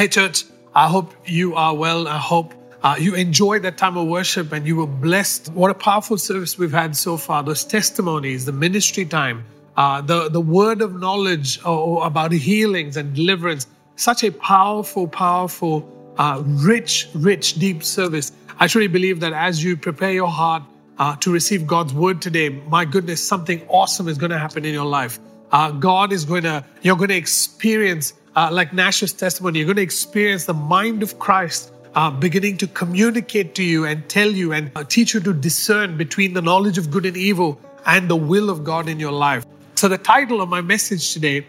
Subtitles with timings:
[0.00, 2.08] Hey, church, I hope you are well.
[2.08, 5.52] I hope uh, you enjoyed that time of worship and you were blessed.
[5.52, 7.42] What a powerful service we've had so far.
[7.42, 9.44] Those testimonies, the ministry time,
[9.76, 13.66] uh, the, the word of knowledge uh, about healings and deliverance.
[13.96, 15.86] Such a powerful, powerful,
[16.16, 18.32] uh, rich, rich, deep service.
[18.58, 20.62] I truly believe that as you prepare your heart
[20.96, 24.72] uh, to receive God's word today, my goodness, something awesome is going to happen in
[24.72, 25.20] your life.
[25.52, 29.76] Uh, God is going to, you're going to experience uh, like Nash's testimony, you're going
[29.76, 34.52] to experience the mind of Christ uh, beginning to communicate to you and tell you
[34.52, 38.16] and uh, teach you to discern between the knowledge of good and evil and the
[38.16, 39.44] will of God in your life.
[39.74, 41.46] So, the title of my message today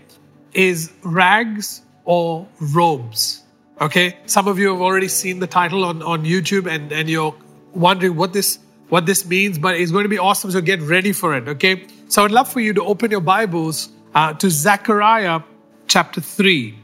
[0.53, 3.43] is Rags or Robes.
[3.79, 7.35] Okay, some of you have already seen the title on, on YouTube and, and you're
[7.73, 10.51] wondering what this what this means, but it's going to be awesome.
[10.51, 11.47] So get ready for it.
[11.47, 15.41] Okay, so I'd love for you to open your Bibles uh, to Zechariah
[15.87, 16.80] chapter 3.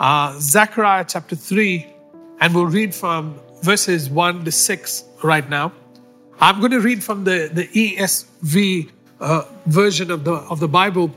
[0.00, 1.86] Uh, Zechariah chapter 3,
[2.40, 5.74] and we'll read from verses 1 to 6 right now.
[6.40, 11.10] I'm going to read from the, the ESV uh, version of the, of the Bible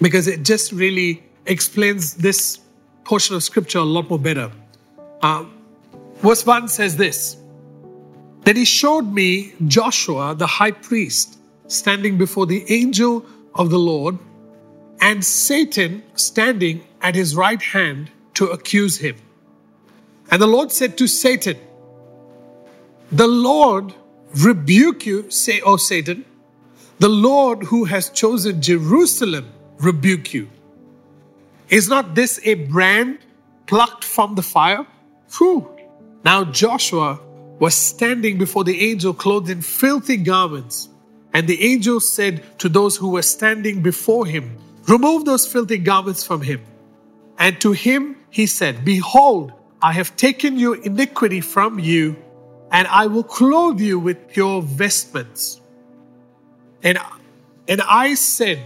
[0.00, 2.60] because it just really explains this
[3.04, 4.50] portion of scripture a lot more better.
[5.20, 5.44] Uh,
[6.22, 7.36] verse 1 says this
[8.44, 14.18] Then he showed me Joshua, the high priest, standing before the angel of the Lord
[15.02, 19.16] and Satan standing at his right hand to accuse him.
[20.30, 21.56] And the Lord said to Satan,
[23.12, 23.94] The Lord
[24.36, 26.24] rebuke you, say, O Satan.
[26.98, 30.50] The Lord who has chosen Jerusalem rebuke you.
[31.68, 33.18] Is not this a brand
[33.66, 34.86] plucked from the fire?
[35.38, 35.68] Whew.
[36.24, 37.20] Now Joshua
[37.58, 40.88] was standing before the angel clothed in filthy garments.
[41.32, 44.56] And the angel said to those who were standing before him,
[44.88, 46.60] Remove those filthy garments from him.
[47.38, 52.16] And to him he said, Behold, I have taken your iniquity from you,
[52.72, 55.60] and I will clothe you with pure vestments.
[56.82, 56.98] And,
[57.68, 58.58] and I said,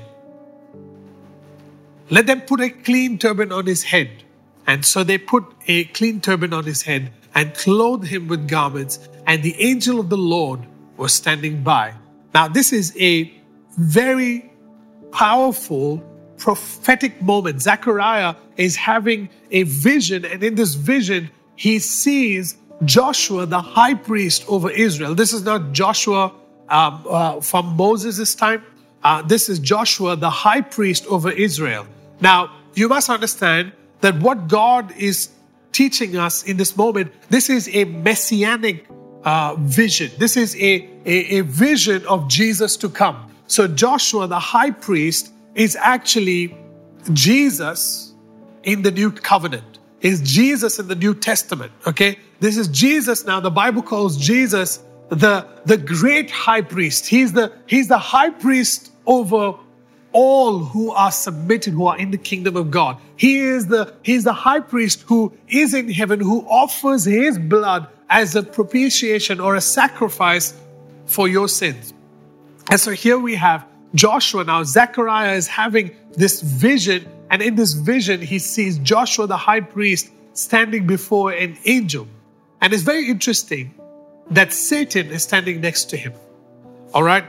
[2.10, 4.24] Let them put a clean turban on his head.
[4.66, 9.08] And so they put a clean turban on his head and clothed him with garments.
[9.26, 10.60] And the angel of the Lord
[10.96, 11.94] was standing by.
[12.32, 13.32] Now, this is a
[13.76, 14.50] very
[15.10, 16.02] powerful
[16.38, 17.62] prophetic moment.
[17.62, 24.44] Zechariah is having a vision, and in this vision, he sees Joshua, the high priest
[24.48, 25.14] over Israel.
[25.14, 26.32] This is not Joshua
[26.68, 28.64] um, uh, from Moses' time.
[29.04, 31.86] Uh, this is Joshua, the high priest over Israel.
[32.20, 35.30] Now, you must understand that what God is
[35.72, 38.86] teaching us in this moment, this is a messianic
[39.24, 40.10] uh, vision.
[40.18, 43.30] This is a, a, a vision of Jesus to come.
[43.46, 46.56] So, Joshua, the high priest, is actually
[47.12, 48.11] Jesus
[48.64, 51.72] in the new covenant, is Jesus in the New Testament.
[51.86, 53.40] Okay, this is Jesus now.
[53.40, 57.06] The Bible calls Jesus the, the great high priest.
[57.06, 59.54] He's the, he's the high priest over
[60.12, 62.98] all who are submitted, who are in the kingdom of God.
[63.16, 67.88] He is the, he's the high priest who is in heaven, who offers his blood
[68.10, 70.54] as a propitiation or a sacrifice
[71.06, 71.94] for your sins.
[72.70, 74.62] And so here we have Joshua now.
[74.62, 80.10] Zechariah is having this vision, and in this vision, he sees Joshua the high priest
[80.34, 82.06] standing before an angel.
[82.60, 83.74] And it's very interesting
[84.30, 86.12] that Satan is standing next to him.
[86.92, 87.24] All right?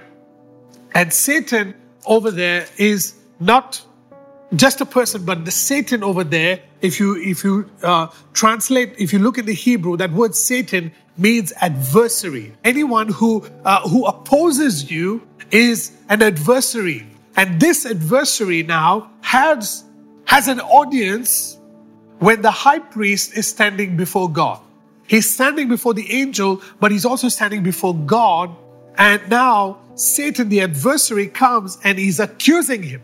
[0.93, 1.73] And Satan
[2.05, 3.81] over there is not
[4.55, 9.13] just a person, but the Satan over there, if you if you uh, translate, if
[9.13, 12.53] you look in the Hebrew, that word Satan means adversary.
[12.65, 17.07] Anyone who uh, who opposes you is an adversary.
[17.35, 19.85] And this adversary now has,
[20.25, 21.57] has an audience
[22.19, 24.59] when the high priest is standing before God.
[25.07, 28.55] He's standing before the angel, but he's also standing before God.
[28.97, 33.01] And now Satan, the adversary, comes and he's accusing him.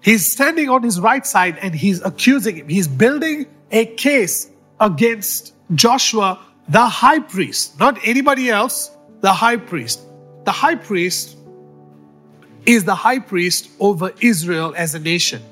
[0.00, 2.68] He's standing on his right side and he's accusing him.
[2.68, 4.50] He's building a case
[4.80, 10.00] against Joshua, the high priest, not anybody else, the high priest.
[10.44, 11.36] The high priest
[12.64, 15.42] is the high priest over Israel as a nation.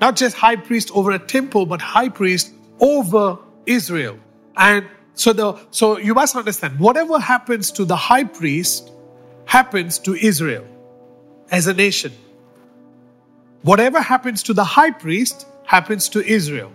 [0.00, 4.18] Not just high priest over a temple, but high priest over Israel.
[4.56, 8.90] And so the so you must understand whatever happens to the high priest
[9.46, 10.66] happens to Israel
[11.50, 12.12] as a nation.
[13.62, 16.70] Whatever happens to the high priest happens to Israel.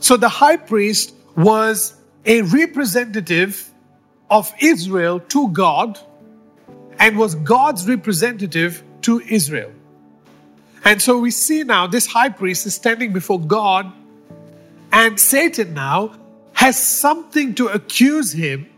[0.00, 1.94] So the high priest was
[2.26, 3.70] a representative
[4.30, 5.98] of Israel to God
[6.98, 9.72] and was God's representative to Israel.
[10.84, 13.92] And so we see now this high priest is standing before God
[14.94, 16.14] And Satan now
[16.52, 18.68] has something to accuse him.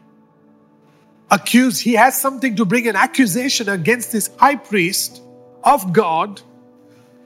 [1.30, 5.20] Accuse, he has something to bring an accusation against this high priest
[5.62, 6.40] of God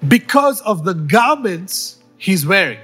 [0.08, 2.80] because of the garments he's wearing.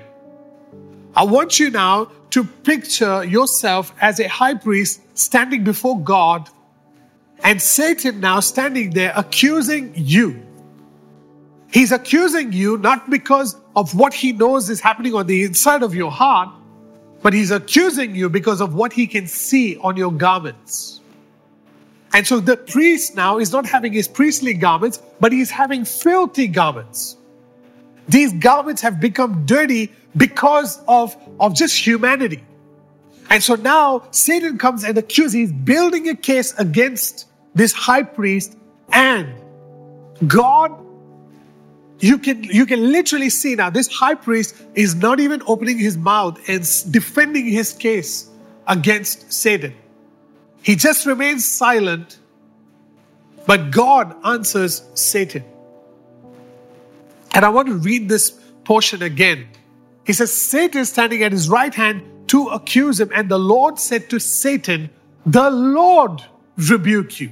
[1.16, 6.48] I want you now to picture yourself as a high priest standing before God
[7.42, 10.45] and Satan now standing there accusing you.
[11.72, 15.94] He's accusing you not because of what he knows is happening on the inside of
[15.94, 16.48] your heart,
[17.22, 21.00] but he's accusing you because of what he can see on your garments.
[22.12, 26.46] And so the priest now is not having his priestly garments, but he's having filthy
[26.46, 27.16] garments.
[28.08, 32.42] These garments have become dirty because of, of just humanity.
[33.28, 38.56] And so now Satan comes and accuses, he's building a case against this high priest
[38.92, 39.28] and
[40.26, 40.85] God.
[41.98, 45.96] You can, you can literally see now this high priest is not even opening his
[45.96, 46.62] mouth and
[46.92, 48.28] defending his case
[48.66, 49.74] against Satan.
[50.62, 52.18] He just remains silent,
[53.46, 55.44] but God answers Satan.
[57.34, 58.30] And I want to read this
[58.64, 59.46] portion again.
[60.04, 63.10] He says, Satan is standing at his right hand to accuse him.
[63.14, 64.90] And the Lord said to Satan,
[65.24, 66.22] The Lord
[66.56, 67.30] rebuke you.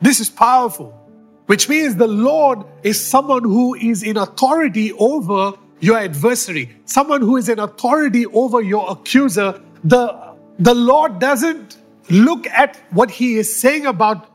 [0.00, 0.98] This is powerful,
[1.46, 7.36] which means the Lord is someone who is in authority over your adversary, someone who
[7.36, 9.60] is in authority over your accuser.
[9.84, 11.76] The, the Lord doesn't
[12.10, 14.30] look at what he is saying about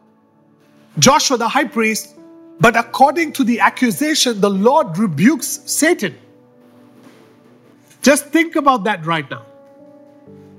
[1.00, 2.16] Joshua the high priest,
[2.60, 6.16] but according to the accusation, the Lord rebukes Satan.
[8.02, 9.46] Just think about that right now.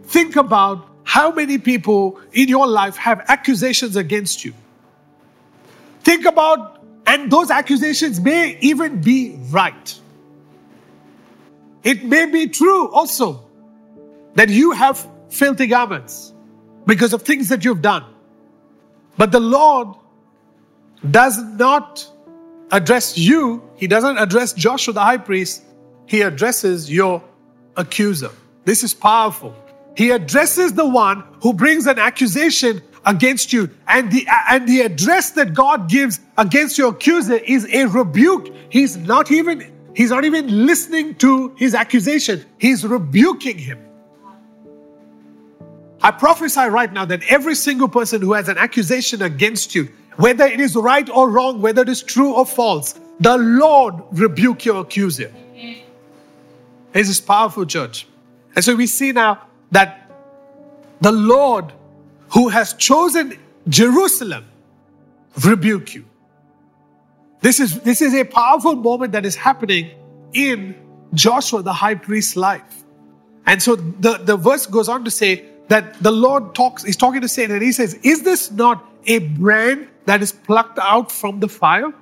[0.05, 4.55] Think about how many people in your life have accusations against you.
[6.03, 10.01] Think about, and those accusations may even be right.
[11.83, 13.45] It may be true also
[14.35, 16.33] that you have filthy garments
[16.87, 18.05] because of things that you've done.
[19.17, 19.97] But the Lord
[21.09, 22.07] does not
[22.71, 25.63] address you, He doesn't address Joshua the high priest,
[26.07, 27.23] He addresses your
[27.77, 28.31] accuser.
[28.65, 29.55] This is powerful.
[29.97, 33.71] He addresses the one who brings an accusation against you.
[33.89, 38.55] And the, and the address that God gives against your accuser is a rebuke.
[38.69, 42.45] He's not even, he's not even listening to his accusation.
[42.59, 43.79] He's rebuking him.
[46.03, 50.45] I prophesy right now that every single person who has an accusation against you, whether
[50.45, 54.81] it is right or wrong, whether it is true or false, the Lord rebuke your
[54.81, 55.33] accuser.
[56.93, 58.07] This is powerful, church.
[58.57, 60.11] And so we see now that
[61.01, 61.73] the Lord
[62.33, 63.39] who has chosen
[63.69, 64.45] Jerusalem
[65.45, 66.05] rebuke you.
[67.41, 69.91] This is, this is a powerful moment that is happening
[70.33, 70.75] in
[71.15, 72.85] Joshua, the high priest's life.
[73.47, 77.21] And so the, the verse goes on to say that the Lord talks, he's talking
[77.21, 81.41] to Satan, and he says, Is this not a brand that is plucked out from
[81.41, 81.93] the fire?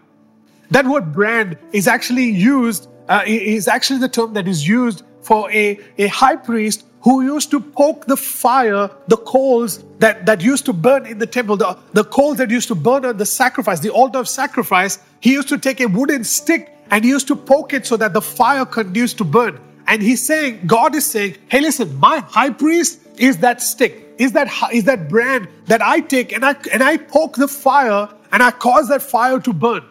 [0.70, 5.50] That word brand is actually used, uh, is actually the term that is used for
[5.50, 10.64] a, a high priest who used to poke the fire, the coals that, that used
[10.66, 13.80] to burn in the temple, the, the coals that used to burn on the sacrifice,
[13.80, 14.98] the altar of sacrifice.
[15.20, 18.12] He used to take a wooden stick and he used to poke it so that
[18.12, 19.60] the fire continues to burn.
[19.86, 24.32] And he's saying, God is saying, hey, listen, my high priest is that stick, is
[24.32, 28.42] that, is that brand that I take and I, and I poke the fire and
[28.42, 29.82] I cause that fire to burn.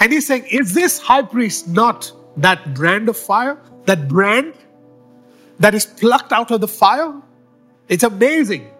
[0.00, 4.54] And he's saying, is this high priest not that brand of fire, that brand
[5.60, 7.14] that is plucked out of the fire.
[7.88, 8.70] It's amazing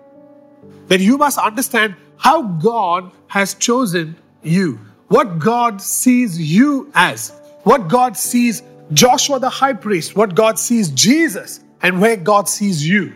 [0.89, 7.33] that you must understand how God has chosen you, what God sees you as,
[7.63, 12.87] what God sees Joshua the high priest, what God sees Jesus, and where God sees
[12.87, 13.13] you.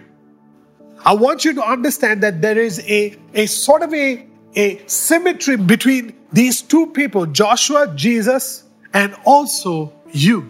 [1.04, 5.56] I want you to understand that there is a, a sort of a, a symmetry
[5.56, 10.48] between these two people, Joshua, Jesus, and also you.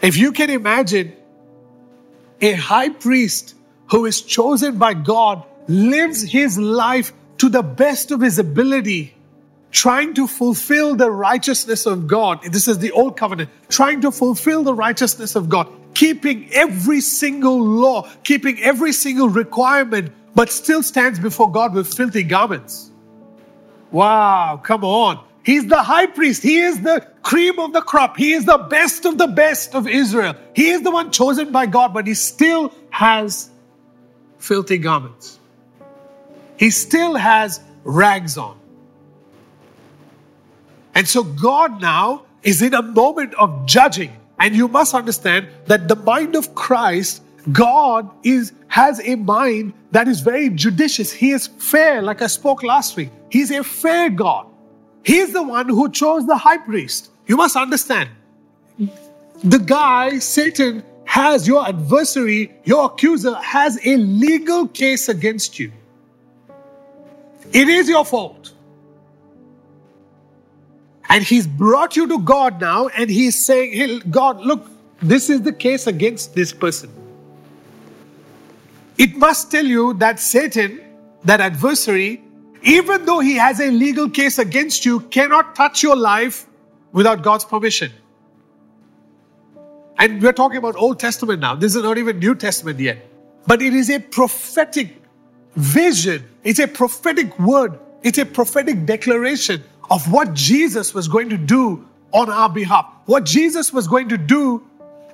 [0.00, 1.14] If you can imagine
[2.40, 3.54] a high priest
[3.90, 9.14] who is chosen by God lives his life to the best of his ability,
[9.70, 12.42] trying to fulfill the righteousness of God.
[12.42, 17.62] This is the old covenant, trying to fulfill the righteousness of God, keeping every single
[17.62, 22.90] law, keeping every single requirement, but still stands before God with filthy garments.
[23.90, 25.24] Wow, come on.
[25.46, 26.42] He's the high priest.
[26.42, 28.16] He is the cream of the crop.
[28.16, 30.34] He is the best of the best of Israel.
[30.54, 33.48] He is the one chosen by God, but he still has
[34.38, 35.38] filthy garments.
[36.58, 38.58] He still has rags on.
[40.96, 45.88] And so God now is in a moment of judging And you must understand that
[45.88, 47.22] the mind of Christ,
[47.52, 51.12] God is has a mind that is very judicious.
[51.12, 53.10] He is fair, like I spoke last week.
[53.30, 54.46] He's a fair God.
[55.06, 57.10] He is the one who chose the high priest.
[57.28, 58.10] You must understand.
[59.44, 65.70] The guy, Satan, has your adversary, your accuser, has a legal case against you.
[67.52, 68.52] It is your fault.
[71.08, 74.68] And he's brought you to God now, and he's saying, hey, God, look,
[75.00, 76.90] this is the case against this person.
[78.98, 80.80] It must tell you that Satan,
[81.22, 82.24] that adversary,
[82.62, 86.46] even though he has a legal case against you, cannot touch your life
[86.92, 87.92] without God's permission.
[89.98, 91.54] And we're talking about Old Testament now.
[91.54, 92.98] This is not even New Testament yet.
[93.46, 94.96] But it is a prophetic
[95.54, 101.36] vision, it's a prophetic word, it's a prophetic declaration of what Jesus was going to
[101.36, 104.66] do on our behalf, what Jesus was going to do,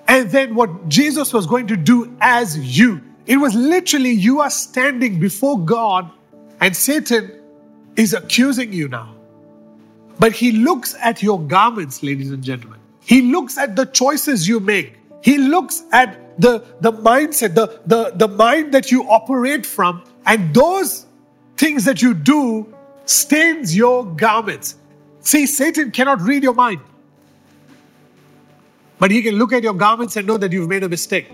[0.08, 3.00] and then what Jesus was going to do as you.
[3.26, 6.10] It was literally you are standing before God,
[6.62, 7.32] and Satan
[7.96, 9.14] is accusing you now.
[10.20, 12.78] But he looks at your garments, ladies and gentlemen.
[13.00, 14.96] He looks at the choices you make.
[15.22, 20.54] He looks at the, the mindset, the, the, the mind that you operate from, and
[20.54, 21.06] those
[21.56, 22.72] things that you do
[23.06, 24.76] stains your garments.
[25.20, 26.80] See, Satan cannot read your mind.
[29.00, 31.28] But he can look at your garments and know that you've made a mistake.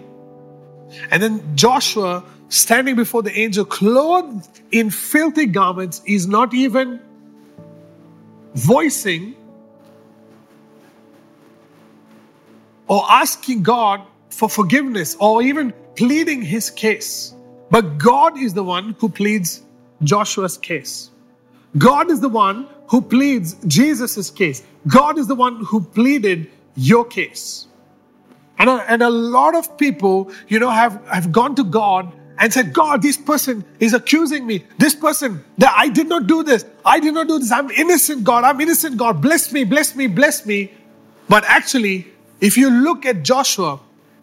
[1.11, 7.01] And then Joshua, standing before the angel, clothed in filthy garments, is not even
[8.55, 9.35] voicing
[12.87, 17.35] or asking God for forgiveness or even pleading his case.
[17.71, 19.63] But God is the one who pleads
[20.03, 21.11] Joshua's case.
[21.77, 24.63] God is the one who pleads Jesus' case.
[24.87, 27.67] God is the one who pleaded your case.
[28.59, 32.53] And a, and a lot of people, you know, have, have gone to God and
[32.53, 34.65] said, God, this person is accusing me.
[34.79, 36.65] This person, that I did not do this.
[36.85, 37.51] I did not do this.
[37.51, 38.45] I'm innocent, God.
[38.45, 39.21] I'm innocent, God.
[39.21, 40.73] Bless me, bless me, bless me.
[41.29, 42.07] But actually,
[42.41, 43.81] if you look at Joshua,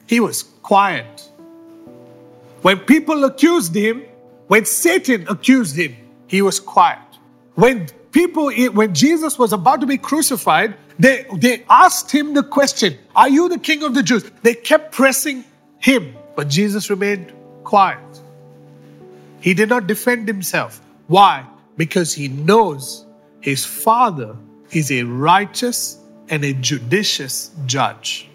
[0.08, 1.30] he was quiet.
[2.62, 4.04] When people accused him,
[4.48, 5.96] when Satan accused him,
[6.28, 7.00] he was quiet.
[7.56, 12.98] When people, when Jesus was about to be crucified, they, they asked him the question,
[13.16, 14.24] Are you the king of the Jews?
[14.42, 15.44] They kept pressing
[15.80, 17.34] him, but Jesus remained
[17.66, 18.22] quiet.
[19.42, 20.82] He did not defend himself.
[21.08, 21.46] Why?
[21.78, 23.06] Because he knows
[23.42, 24.36] his father
[24.72, 28.30] is a righteous and a judicious judge.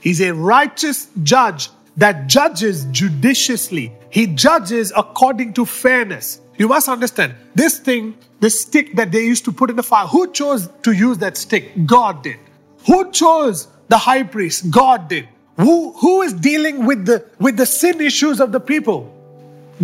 [0.00, 3.92] He's a righteous judge that judges judiciously.
[4.10, 6.40] He judges according to fairness.
[6.56, 10.06] You must understand this thing, this stick that they used to put in the fire,
[10.06, 11.72] who chose to use that stick?
[11.86, 12.38] God did.
[12.86, 14.70] Who chose the high priest?
[14.70, 15.28] God did.
[15.58, 19.14] Who, who is dealing with the, with the sin issues of the people?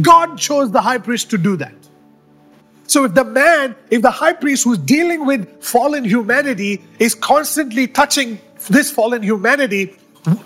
[0.01, 1.75] God chose the high priest to do that.
[2.87, 7.87] So if the man, if the high priest who's dealing with fallen humanity is constantly
[7.87, 8.39] touching
[8.69, 9.97] this fallen humanity,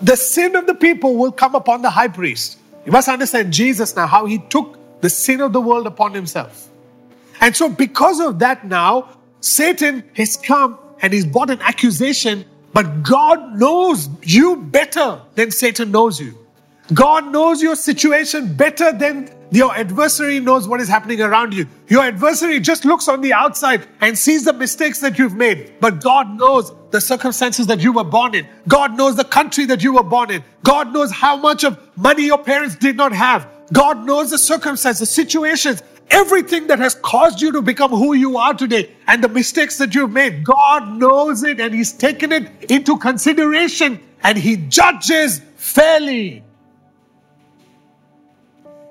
[0.01, 2.57] the sin of the people will come upon the high priest.
[2.85, 6.69] You must understand Jesus now, how he took the sin of the world upon himself.
[7.41, 9.09] And so, because of that, now
[9.41, 15.91] Satan has come and he's brought an accusation, but God knows you better than Satan
[15.91, 16.37] knows you.
[16.93, 21.65] God knows your situation better than your adversary knows what is happening around you.
[21.87, 25.73] Your adversary just looks on the outside and sees the mistakes that you've made.
[25.79, 28.47] But God knows the circumstances that you were born in.
[28.67, 30.43] God knows the country that you were born in.
[30.63, 33.47] God knows how much of money your parents did not have.
[33.73, 38.37] God knows the circumstances, the situations, everything that has caused you to become who you
[38.37, 40.43] are today and the mistakes that you've made.
[40.43, 46.43] God knows it and He's taken it into consideration and He judges fairly.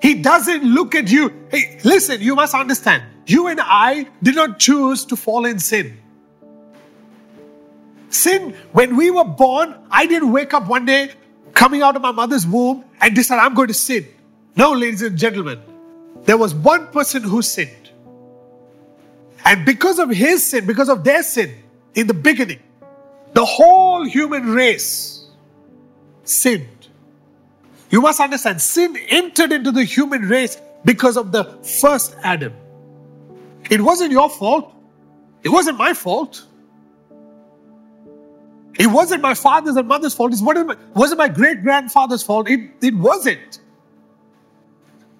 [0.01, 1.31] He doesn't look at you.
[1.51, 3.03] Hey, listen, you must understand.
[3.25, 5.99] You and I did not choose to fall in sin.
[8.09, 11.11] Sin, when we were born, I didn't wake up one day
[11.53, 14.07] coming out of my mother's womb and decide I'm going to sin.
[14.55, 15.61] No, ladies and gentlemen,
[16.25, 17.91] there was one person who sinned.
[19.45, 21.55] And because of his sin, because of their sin
[21.95, 22.59] in the beginning,
[23.33, 25.25] the whole human race
[26.23, 26.87] sinned.
[27.89, 32.53] You must understand, sin entered into the human race because of the first Adam.
[33.69, 34.73] It wasn't your fault.
[35.43, 36.45] It wasn't my fault.
[38.77, 40.33] It wasn't my father's and mother's fault.
[40.33, 40.41] It
[40.95, 42.49] wasn't my great grandfather's fault.
[42.49, 43.58] It, it wasn't.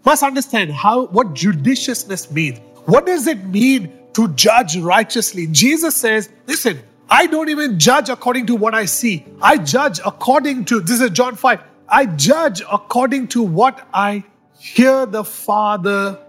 [0.06, 2.60] Must understand how what judiciousness means.
[2.86, 5.48] What does it mean to judge righteously?
[5.48, 6.80] Jesus says, listen,
[7.10, 9.26] I don't even judge according to what I see.
[9.42, 14.24] I judge according to, this is John 5, I judge according to what I
[14.60, 16.20] hear the Father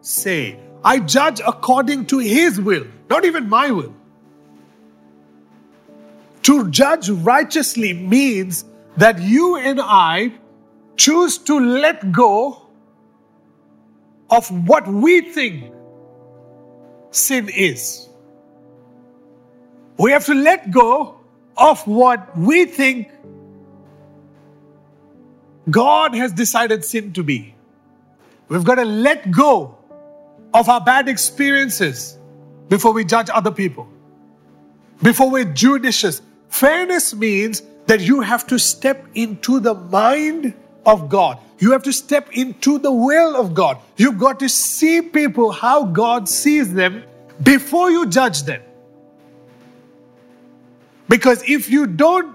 [0.00, 0.58] say.
[0.84, 3.94] I judge according to His will, not even my will.
[6.42, 8.64] To judge righteously means
[8.96, 10.32] that you and I
[10.96, 12.67] choose to let go
[14.30, 15.72] of what we think
[17.10, 18.08] sin is.
[19.98, 21.20] We have to let go
[21.56, 23.10] of what we think
[25.70, 27.54] God has decided sin to be.
[28.48, 29.76] We've got to let go
[30.54, 32.16] of our bad experiences
[32.68, 33.88] before we judge other people,
[35.02, 36.22] before we're judicious.
[36.48, 40.54] Fairness means that you have to step into the mind
[40.88, 41.38] of God.
[41.58, 43.78] You have to step into the will of God.
[43.96, 47.04] You've got to see people how God sees them
[47.42, 48.62] before you judge them.
[51.08, 52.34] Because if you don't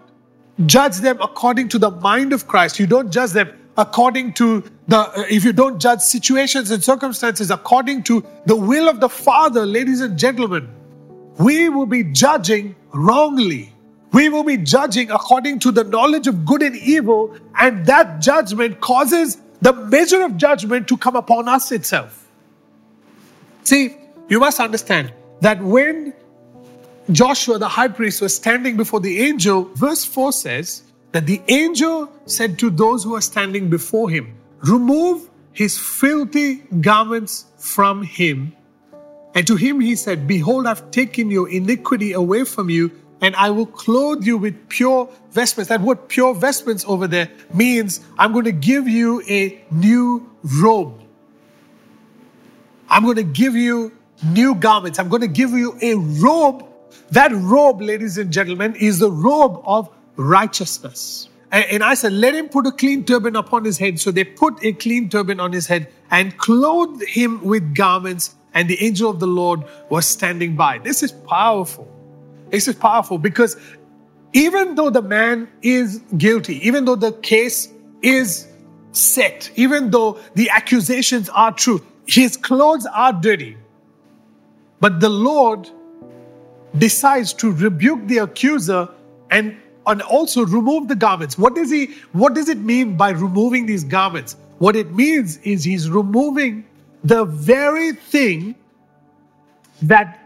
[0.67, 5.25] judge them according to the mind of Christ, you don't judge them according to the,
[5.29, 10.01] if you don't judge situations and circumstances according to the will of the Father, ladies
[10.01, 10.69] and gentlemen,
[11.39, 13.72] we will be judging wrongly.
[14.13, 18.79] We will be judging according to the knowledge of good and evil, and that judgment
[18.79, 22.27] causes the measure of judgment to come upon us itself.
[23.63, 23.97] See,
[24.29, 26.13] you must understand that when
[27.11, 32.11] Joshua, the high priest, was standing before the angel, verse 4 says that the angel
[32.25, 38.55] said to those who are standing before him, Remove his filthy garments from him.
[39.35, 42.91] And to him he said, Behold, I've taken your iniquity away from you,
[43.23, 45.69] and I will clothe you with pure vestments.
[45.69, 50.29] That word pure vestments over there means I'm going to give you a new
[50.61, 51.01] robe.
[52.89, 53.91] I'm going to give you
[54.23, 54.99] new garments.
[54.99, 56.67] I'm going to give you a robe
[57.11, 61.29] that robe, ladies and gentlemen, is the robe of righteousness.
[61.51, 63.99] And, I said, let him put a clean turban upon his head.
[63.99, 68.33] So they put a clean turban on his head and clothed him with garments.
[68.55, 70.79] And the angel of the Lord was standing by.
[70.79, 71.92] This is powerful.
[72.53, 73.57] This is powerful because
[74.31, 78.47] even though the man is guilty, even though the case is
[78.91, 83.57] set, even though the accusations are true, his clothes are dirty.
[84.79, 85.67] But the Lord
[86.77, 88.87] decides to rebuke the accuser
[89.31, 91.39] and, and also remove the garments.
[91.39, 94.35] What does he what does it mean by removing these garments?
[94.59, 96.65] What it means is he's removing
[97.03, 98.53] the very thing
[99.81, 100.19] that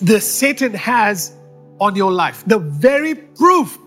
[0.00, 1.34] the Satan has
[1.80, 2.44] on your life.
[2.46, 3.78] The very proof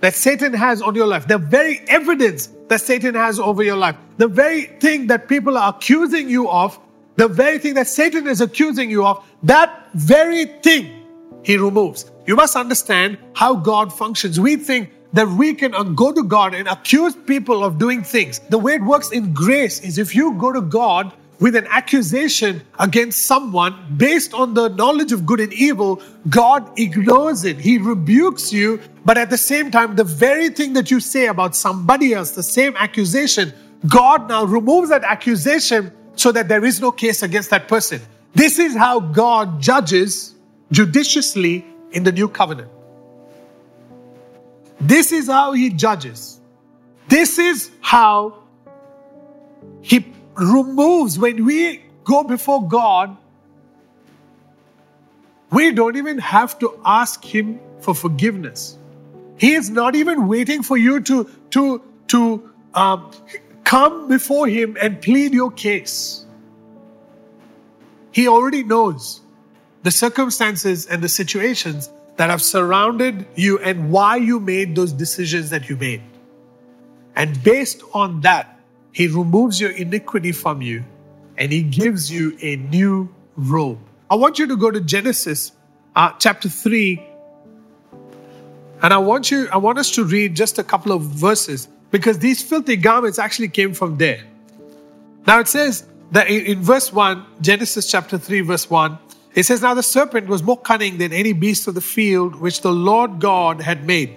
[0.00, 1.28] that Satan has on your life.
[1.28, 3.96] The very evidence that Satan has over your life.
[4.16, 6.78] The very thing that people are accusing you of.
[7.16, 9.24] The very thing that Satan is accusing you of.
[9.42, 11.06] That very thing
[11.42, 12.10] he removes.
[12.26, 14.40] You must understand how God functions.
[14.40, 18.40] We think that we can uh, go to God and accuse people of doing things.
[18.50, 21.12] The way it works in grace is if you go to God
[21.44, 27.44] with an accusation against someone based on the knowledge of good and evil, God ignores
[27.44, 27.58] it.
[27.58, 31.54] He rebukes you, but at the same time, the very thing that you say about
[31.54, 33.52] somebody else, the same accusation,
[33.86, 38.00] God now removes that accusation so that there is no case against that person.
[38.34, 40.34] This is how God judges
[40.72, 42.70] judiciously in the new covenant.
[44.80, 46.40] This is how he judges.
[47.08, 48.44] This is how
[49.82, 53.16] he removes when we go before God.
[55.50, 58.76] We don't even have to ask him for forgiveness.
[59.36, 63.10] He is not even waiting for you to, to, to um,
[63.64, 66.24] come before him and plead your case.
[68.12, 69.20] He already knows
[69.82, 75.50] the circumstances and the situations that have surrounded you and why you made those decisions
[75.50, 76.02] that you made.
[77.16, 78.53] And based on that,
[78.94, 80.84] He removes your iniquity from you
[81.36, 83.80] and He gives you a new robe.
[84.08, 85.50] I want you to go to Genesis
[85.96, 87.02] uh, chapter 3.
[88.82, 92.20] And I want you, I want us to read just a couple of verses because
[92.20, 94.22] these filthy garments actually came from there.
[95.26, 98.96] Now it says that in, in verse 1, Genesis chapter 3, verse 1,
[99.34, 102.60] it says, Now the serpent was more cunning than any beast of the field which
[102.60, 104.14] the Lord God had made.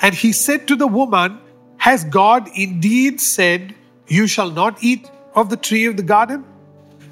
[0.00, 1.38] And he said to the woman,
[1.76, 3.76] Has God indeed said,
[4.08, 6.44] You shall not eat of the tree of the garden?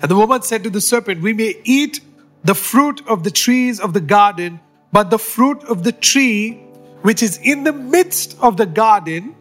[0.00, 2.00] And the woman said to the serpent, We may eat
[2.44, 4.60] the fruit of the trees of the garden,
[4.92, 6.54] but the fruit of the tree
[7.02, 9.34] which is in the midst of the garden,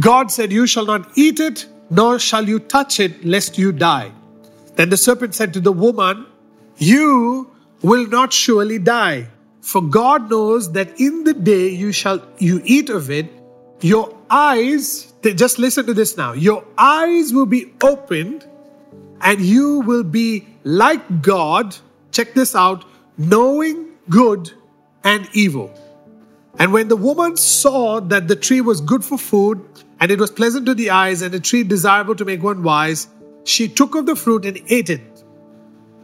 [0.00, 4.12] God said, You shall not eat it, nor shall you touch it, lest you die.
[4.76, 6.26] Then the serpent said to the woman,
[6.78, 7.50] you
[7.82, 9.28] will not surely die.
[9.68, 13.26] for God knows that in the day you shall you eat of it,
[13.80, 18.46] your eyes, just listen to this now, your eyes will be opened
[19.20, 21.76] and you will be like God.
[22.12, 22.84] Check this out,
[23.16, 24.52] knowing good
[25.04, 25.72] and evil.
[26.58, 29.64] And when the woman saw that the tree was good for food,
[30.00, 33.08] and it was pleasant to the eyes, and a tree desirable to make one wise,
[33.44, 35.24] she took of the fruit and ate it.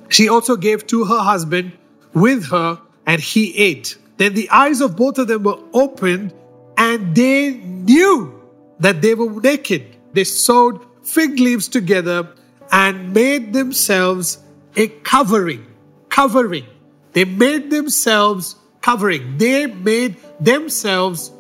[0.09, 1.73] She also gave to her husband
[2.13, 3.97] with her, and he ate.
[4.17, 6.33] Then the eyes of both of them were opened,
[6.77, 8.43] and they knew
[8.81, 9.97] that they were naked.
[10.13, 12.29] They sewed fig leaves together
[12.73, 14.39] and made themselves
[14.77, 15.67] a covering.
[16.09, 16.67] Covering.
[17.13, 19.39] They made themselves covering.
[19.39, 21.31] They made themselves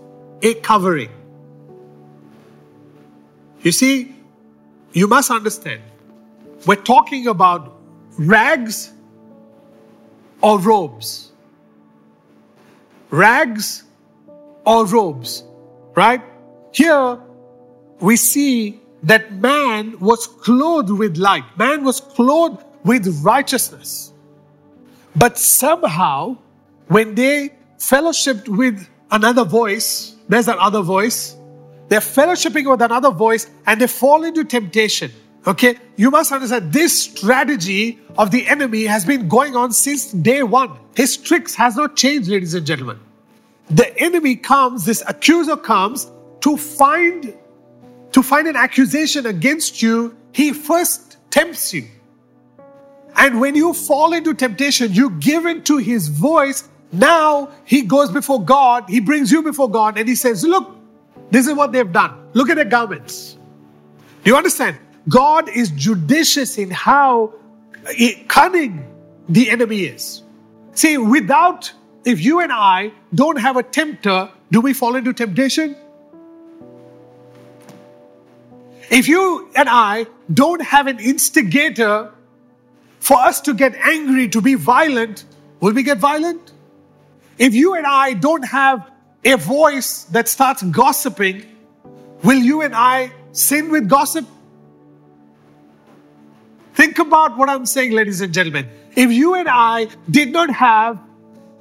[0.42, 1.10] a covering.
[3.62, 4.14] You see,
[4.92, 5.82] you must understand,
[6.66, 7.76] we're talking about
[8.18, 8.92] rags
[10.40, 11.32] or robes.
[13.10, 13.84] Rags
[14.66, 15.44] or robes,
[15.94, 16.22] right?
[16.72, 17.20] Here
[18.00, 24.12] we see that man was clothed with light, man was clothed with righteousness.
[25.16, 26.37] But somehow,
[26.88, 31.37] when they fellowshipped with another voice, there's that other voice,
[31.88, 35.12] they're fellowshipping with another voice and they fall into temptation.
[35.46, 40.42] Okay, you must understand this strategy of the enemy has been going on since day
[40.42, 40.70] one.
[40.96, 42.98] His tricks has not changed, ladies and gentlemen.
[43.70, 47.35] The enemy comes, this accuser comes to find
[48.12, 50.16] to find an accusation against you.
[50.33, 51.88] He first tempts you.
[53.16, 56.68] And when you fall into temptation, you give in to his voice.
[56.92, 60.77] Now he goes before God, he brings you before God, and he says, Look,
[61.31, 62.16] this is what they've done.
[62.35, 63.37] Look at their garments.
[64.22, 64.79] Do you understand?
[65.09, 67.35] God is judicious in how
[67.98, 68.88] eh, cunning
[69.29, 70.22] the enemy is.
[70.72, 71.72] See, without,
[72.04, 75.76] if you and I don't have a tempter, do we fall into temptation?
[78.90, 82.12] If you and I don't have an instigator
[83.00, 85.24] for us to get angry, to be violent,
[85.60, 86.52] will we get violent?
[87.38, 88.90] If you and I don't have
[89.24, 91.44] a voice that starts gossiping,
[92.22, 94.26] will you and I sin with gossip?
[96.74, 98.68] Think about what I'm saying, ladies and gentlemen.
[98.94, 100.98] If you and I did not have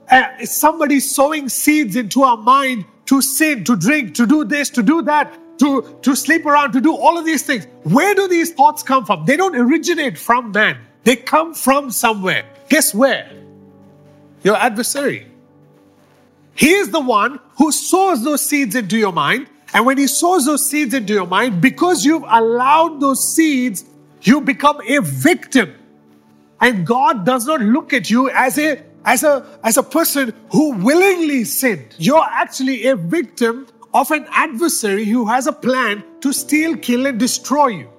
[0.10, 4.84] uh, somebody sowing seeds into our mind to sin, to drink, to do this, to
[4.84, 8.54] do that, to, to sleep around, to do all of these things, where do these
[8.54, 9.26] thoughts come from?
[9.26, 12.46] They don't originate from man, they come from somewhere.
[12.70, 13.32] Guess where?
[14.44, 15.28] Your adversary.
[16.56, 19.48] He is the one who sows those seeds into your mind.
[19.74, 23.86] And when he sows those seeds into your mind, because you've allowed those seeds,
[24.22, 25.74] you become a victim.
[26.62, 30.72] And God does not look at you as a as a as a person who
[30.78, 31.96] willingly sinned.
[31.98, 37.20] You're actually a victim of an adversary who has a plan to steal, kill, and
[37.20, 37.89] destroy you.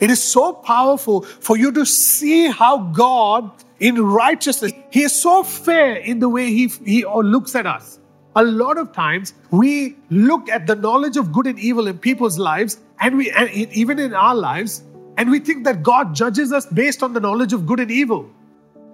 [0.00, 4.72] It is so powerful for you to see how God in righteousness.
[4.90, 7.98] He is so fair in the way he, he looks at us.
[8.34, 12.38] A lot of times we look at the knowledge of good and evil in people's
[12.38, 14.82] lives and we and even in our lives
[15.16, 18.30] and we think that God judges us based on the knowledge of good and evil.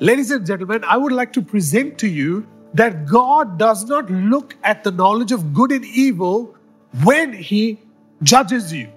[0.01, 4.57] Ladies and gentlemen, I would like to present to you that God does not look
[4.65, 6.57] at the knowledge of good and evil
[7.05, 7.79] when he
[8.23, 8.89] judges you.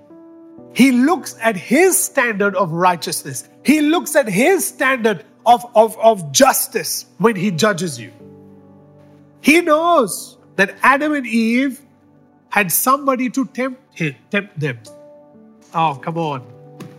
[0.73, 3.47] He looks at his standard of righteousness.
[3.63, 8.11] He looks at his standard of, of, of justice when he judges you.
[9.41, 11.81] He knows that Adam and Eve
[12.49, 14.79] had somebody to tempt him, tempt them.
[15.73, 16.43] Oh, come on.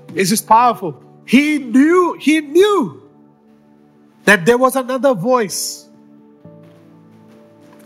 [0.09, 1.03] This is powerful.
[1.27, 3.06] He knew, he knew
[4.27, 5.89] that there was another voice.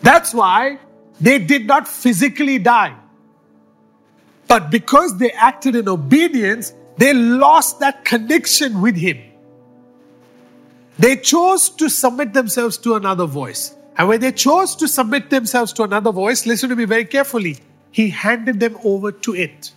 [0.03, 0.79] That's why
[1.21, 2.97] they did not physically die.
[4.49, 9.19] But because they acted in obedience, they lost that connection with him.
[10.99, 13.75] They chose to submit themselves to another voice.
[13.97, 17.59] And when they chose to submit themselves to another voice, listen to me very carefully,
[17.91, 19.73] he handed them over to it.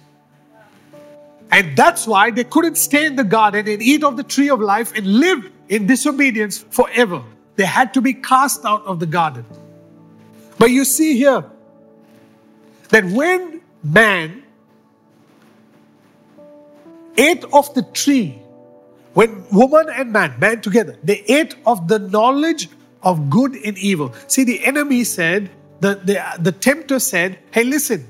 [1.52, 4.60] And that's why they couldn't stay in the garden and eat of the tree of
[4.60, 7.24] life and live in disobedience forever.
[7.56, 9.46] They had to be cast out of the garden.
[10.58, 11.46] But you see here
[12.90, 14.44] that when man
[17.18, 18.44] ate of the tree
[19.14, 22.70] when woman and man, man together, they ate of the knowledge
[23.04, 24.14] of good and evil.
[24.28, 25.50] See, the enemy said,
[25.82, 28.08] the, the, the tempter said, Hey, listen,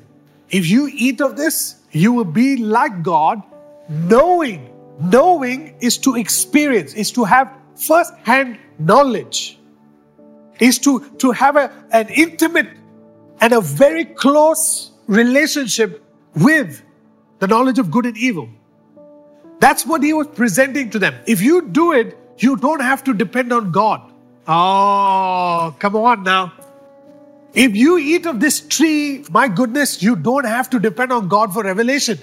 [0.49, 3.41] if you eat of this, you will be like God,
[3.89, 4.69] knowing.
[4.99, 9.59] Knowing is to experience, is to have first hand knowledge.
[10.59, 12.69] is to, to have a, an intimate
[13.41, 16.03] and a very close relationship
[16.35, 16.81] with
[17.39, 18.47] the knowledge of good and evil.
[19.59, 21.15] That's what he was presenting to them.
[21.25, 24.11] If you do it, you don't have to depend on God.
[24.47, 26.53] Oh, come on now.
[27.53, 31.53] If you eat of this tree, my goodness, you don't have to depend on God
[31.53, 32.17] for revelation.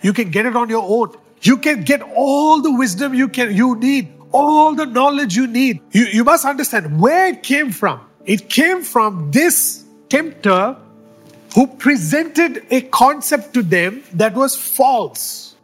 [0.00, 1.14] You can get it on your own.
[1.46, 5.80] You can get all the wisdom you can you need, all the knowledge you need.
[5.92, 8.00] You, you must understand where it came from.
[8.24, 10.76] It came from this tempter
[11.54, 15.54] who presented a concept to them that was false.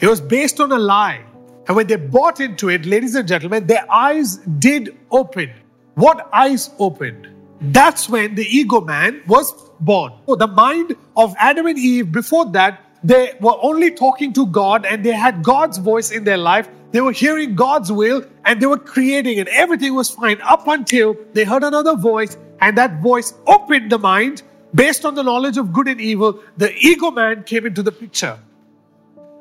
[0.00, 1.22] It was based on a lie.
[1.68, 5.50] And when they bought into it, ladies and gentlemen, their eyes did open.
[5.94, 7.28] What eyes opened?
[7.60, 10.12] That's when the ego man was born.
[10.26, 15.04] The mind of Adam and Eve before that, they were only talking to God and
[15.04, 16.68] they had God's voice in their life.
[16.90, 21.16] They were hearing God's will and they were creating and everything was fine up until
[21.32, 24.42] they heard another voice and that voice opened the mind
[24.74, 26.40] based on the knowledge of good and evil.
[26.56, 28.40] The ego man came into the picture.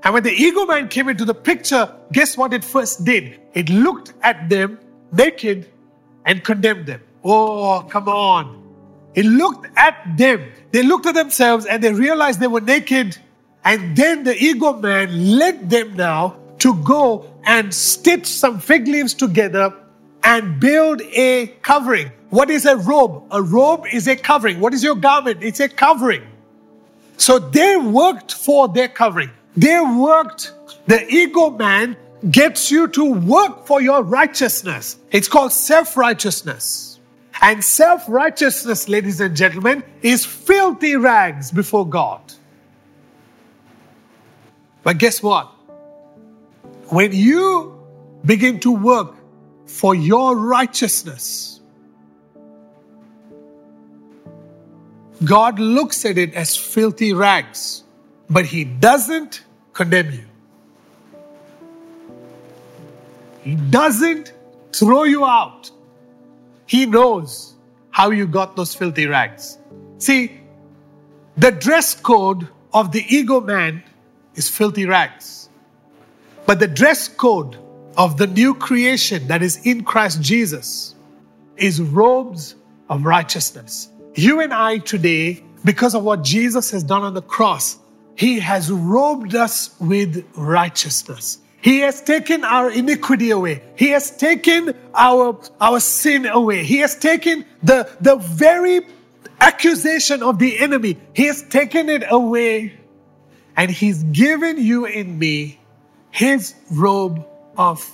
[0.03, 3.39] And when the ego man came into the picture, guess what it first did?
[3.55, 4.77] It looked at them
[5.11, 5.67] naked
[6.25, 7.01] and condemned them.
[7.23, 8.61] Oh, come on.
[9.15, 10.51] It looked at them.
[10.71, 13.17] They looked at themselves and they realized they were naked.
[13.65, 19.13] And then the ego man led them now to go and stitch some fig leaves
[19.13, 19.73] together
[20.23, 22.11] and build a covering.
[22.29, 23.23] What is a robe?
[23.31, 24.59] A robe is a covering.
[24.59, 25.43] What is your garment?
[25.43, 26.23] It's a covering.
[27.17, 29.31] So they worked for their covering.
[29.57, 30.53] They worked,
[30.87, 31.95] the ego man
[32.29, 34.97] gets you to work for your righteousness.
[35.11, 36.99] It's called self righteousness.
[37.41, 42.21] And self righteousness, ladies and gentlemen, is filthy rags before God.
[44.85, 45.47] But guess what?
[46.89, 47.75] When you
[48.23, 49.15] begin to work
[49.65, 51.59] for your righteousness,
[55.23, 57.83] God looks at it as filthy rags,
[58.29, 59.43] but He doesn't
[59.73, 60.25] condemn you.
[63.41, 64.33] He doesn't
[64.71, 65.71] throw you out.
[66.67, 67.55] He knows
[67.89, 69.57] how you got those filthy rags.
[69.97, 70.39] See,
[71.37, 73.81] the dress code of the ego man
[74.35, 75.49] is filthy rags.
[76.45, 77.57] But the dress code
[77.97, 80.95] of the new creation that is in Christ Jesus
[81.57, 82.55] is robes
[82.89, 83.89] of righteousness.
[84.15, 87.77] You and I today, because of what Jesus has done on the cross,
[88.15, 91.39] he has robed us with righteousness.
[91.61, 93.63] He has taken our iniquity away.
[93.75, 96.63] He has taken our, our sin away.
[96.63, 98.81] He has taken the, the very
[99.41, 100.97] accusation of the enemy.
[101.13, 102.77] He has taken it away.
[103.57, 105.59] And He's given you and me
[106.11, 107.25] His robe
[107.57, 107.85] of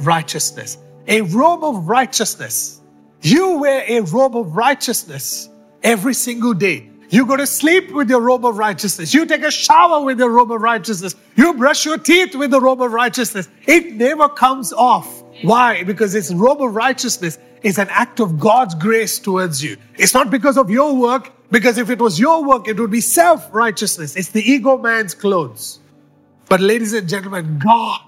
[0.00, 0.78] righteousness.
[1.06, 2.80] A robe of righteousness.
[3.22, 5.48] You wear a robe of righteousness
[5.82, 6.90] every single day.
[7.10, 9.14] You go to sleep with your robe of righteousness.
[9.14, 11.14] You take a shower with your robe of righteousness.
[11.36, 13.48] You brush your teeth with the robe of righteousness.
[13.66, 15.22] It never comes off.
[15.42, 15.84] Why?
[15.84, 19.76] Because it's robe of righteousness is an act of God's grace towards you.
[19.96, 23.00] It's not because of your work, because if it was your work, it would be
[23.00, 24.14] self righteousness.
[24.14, 25.80] It's the ego man's clothes.
[26.48, 28.00] But, ladies and gentlemen, God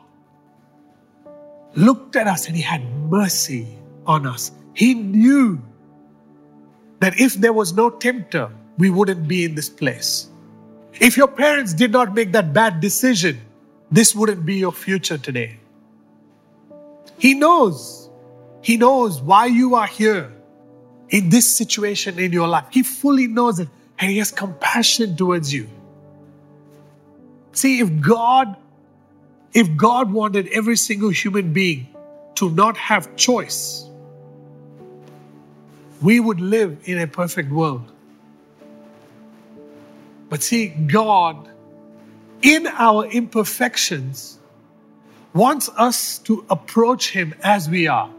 [1.75, 3.67] looked at us and He had mercy
[4.07, 4.53] on us.
[4.75, 5.61] He knew
[7.01, 10.29] that if there was no tempter, we wouldn't be in this place.
[11.01, 13.41] If your parents did not make that bad decision,
[13.91, 15.59] this wouldn't be your future today.
[17.19, 18.06] He knows.
[18.67, 20.33] He knows why you are here
[21.09, 22.65] in this situation in your life.
[22.73, 25.69] He fully knows it and He has compassion towards you.
[27.53, 28.57] See, if God,
[29.55, 31.87] if God wanted every single human being
[32.35, 33.89] to not have choice,
[36.03, 37.93] we would live in a perfect world.
[40.29, 41.49] But see, God,
[42.43, 44.41] in our imperfections,
[45.35, 48.11] wants us to approach Him as we are.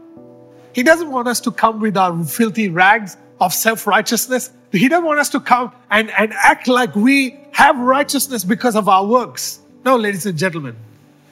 [0.78, 4.52] He doesn't want us to come with our filthy rags of self righteousness.
[4.70, 8.88] He doesn't want us to come and, and act like we have righteousness because of
[8.88, 9.58] our works.
[9.84, 10.76] No, ladies and gentlemen,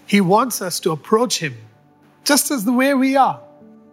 [0.08, 1.54] He wants us to approach Him
[2.24, 3.40] just as the way we are.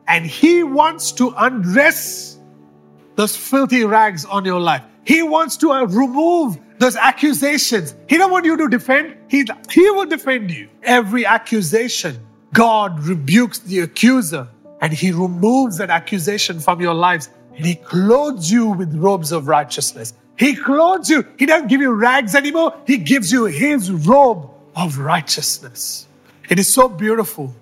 [0.08, 2.40] And He wants to undress
[3.16, 4.82] those filthy rags on your life.
[5.06, 7.94] He wants to uh, remove those accusations.
[8.10, 9.18] He don't want you to defend.
[9.28, 10.68] He, he will defend you.
[10.82, 12.20] Every accusation,
[12.54, 14.48] God rebukes the accuser
[14.84, 19.48] and he removes that accusation from your lives and he clothes you with robes of
[19.48, 20.14] righteousness.
[20.38, 21.26] He clothes you.
[21.40, 22.76] He doesn't give you rags anymore.
[22.86, 26.06] He gives you his robe of righteousness.
[26.50, 27.56] It is so beautiful.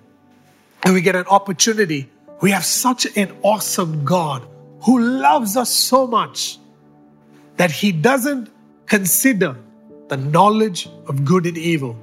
[0.82, 2.10] And we get an opportunity
[2.42, 4.42] We have such an awesome God
[4.80, 6.58] who loves us so much
[7.56, 8.50] that he doesn't
[8.86, 9.56] consider
[10.08, 11.96] the knowledge of good and evil.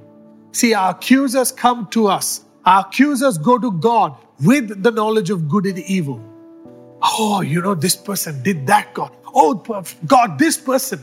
[0.53, 5.49] See, our accusers come to us, our accusers go to God with the knowledge of
[5.49, 6.23] good and evil.
[7.01, 9.15] Oh, you know, this person did that, God.
[9.33, 10.99] Oh, God, this person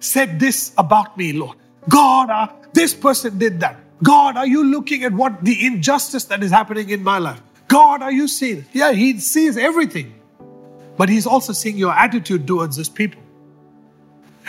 [0.00, 1.56] said this about me, Lord.
[1.88, 3.78] God, uh, this person did that.
[4.02, 7.40] God, are you looking at what the injustice that is happening in my life?
[7.68, 8.64] God, are you seeing?
[8.72, 10.14] Yeah, He sees everything.
[10.96, 13.20] But He's also seeing your attitude towards His people.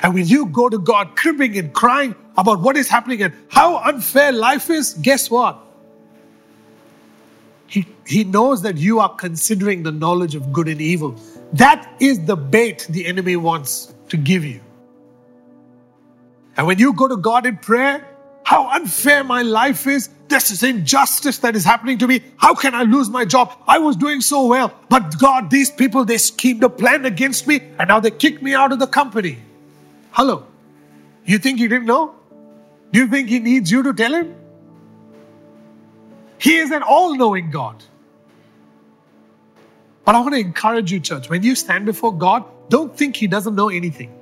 [0.04, 3.78] And when you go to God cribbing and crying about what is happening and how
[3.78, 5.60] unfair life is, guess what?
[8.06, 11.16] He, knows that you are considering the knowledge of good and evil.
[11.54, 14.62] That is the bait the enemy wants to give you.
[16.58, 18.08] And when you go to God in prayer,
[18.44, 20.10] how unfair my life is.
[20.28, 22.22] This is injustice that is happening to me.
[22.38, 23.54] How can I lose my job?
[23.68, 24.74] I was doing so well.
[24.90, 28.54] But God, these people, they schemed a plan against me and now they kick me
[28.54, 29.38] out of the company.
[30.12, 30.46] Hello.
[31.26, 32.16] You think he didn't know?
[32.92, 34.36] Do you think he needs you to tell him?
[36.38, 37.84] He is an all knowing God.
[40.04, 43.28] But I want to encourage you, church, when you stand before God, don't think He
[43.28, 44.14] doesn't know anything.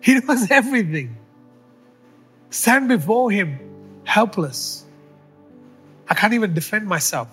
[0.00, 1.16] He knows everything.
[2.50, 3.58] Stand before Him
[4.04, 4.84] helpless.
[6.08, 7.28] I can't even defend myself.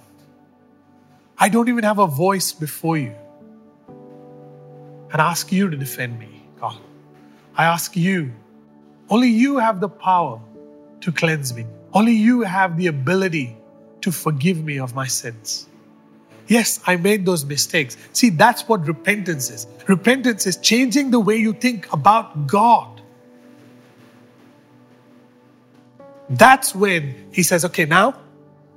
[1.37, 3.13] I don't even have a voice before you.
[5.11, 6.77] And I ask you to defend me, God.
[7.57, 8.31] I ask you,
[9.09, 10.39] only you have the power
[11.01, 11.65] to cleanse me.
[11.93, 13.57] Only you have the ability
[14.01, 15.67] to forgive me of my sins.
[16.51, 17.95] Yes, I made those mistakes.
[18.11, 19.67] See, that's what repentance is.
[19.87, 23.01] Repentance is changing the way you think about God.
[26.29, 28.15] That's when He says, okay, now,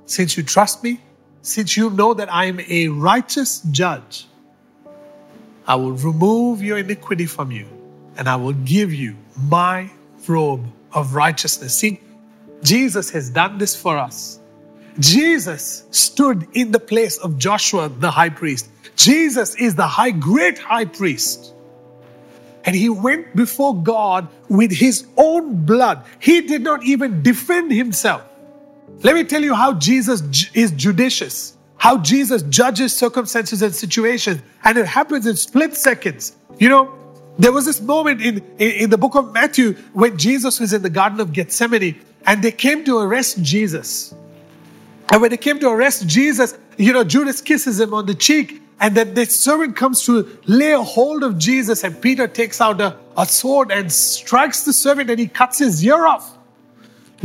[0.05, 1.01] since you trust me,
[1.41, 4.25] since you know that I am a righteous judge,
[5.67, 7.67] I will remove your iniquity from you
[8.15, 9.17] and I will give you
[9.49, 9.89] my
[10.29, 11.77] robe of righteousness.
[11.77, 11.99] See,
[12.63, 14.39] Jesus has done this for us.
[14.99, 18.69] Jesus stood in the place of Joshua, the high priest.
[18.95, 21.53] Jesus is the high, great high priest.
[22.63, 26.03] And he went before God with his own blood.
[26.19, 28.23] He did not even defend himself.
[29.03, 34.41] Let me tell you how Jesus is judicious, how Jesus judges circumstances and situations.
[34.63, 36.35] And it happens in split seconds.
[36.57, 36.93] You know,
[37.37, 40.81] there was this moment in, in, in the book of Matthew when Jesus was in
[40.81, 44.15] the Garden of Gethsemane and they came to arrest Jesus.
[45.11, 48.61] And when they came to arrest Jesus, you know, Judas kisses him on the cheek.
[48.79, 51.83] And then the servant comes to lay a hold of Jesus.
[51.83, 55.83] And Peter takes out a, a sword and strikes the servant and he cuts his
[55.83, 56.37] ear off.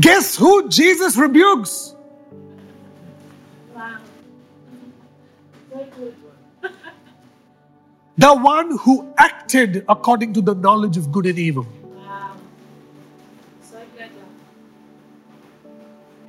[0.00, 1.94] Guess who Jesus rebukes?
[3.74, 3.98] Wow.
[8.16, 11.66] the one who acted according to the knowledge of good and evil.
[11.82, 12.36] Wow.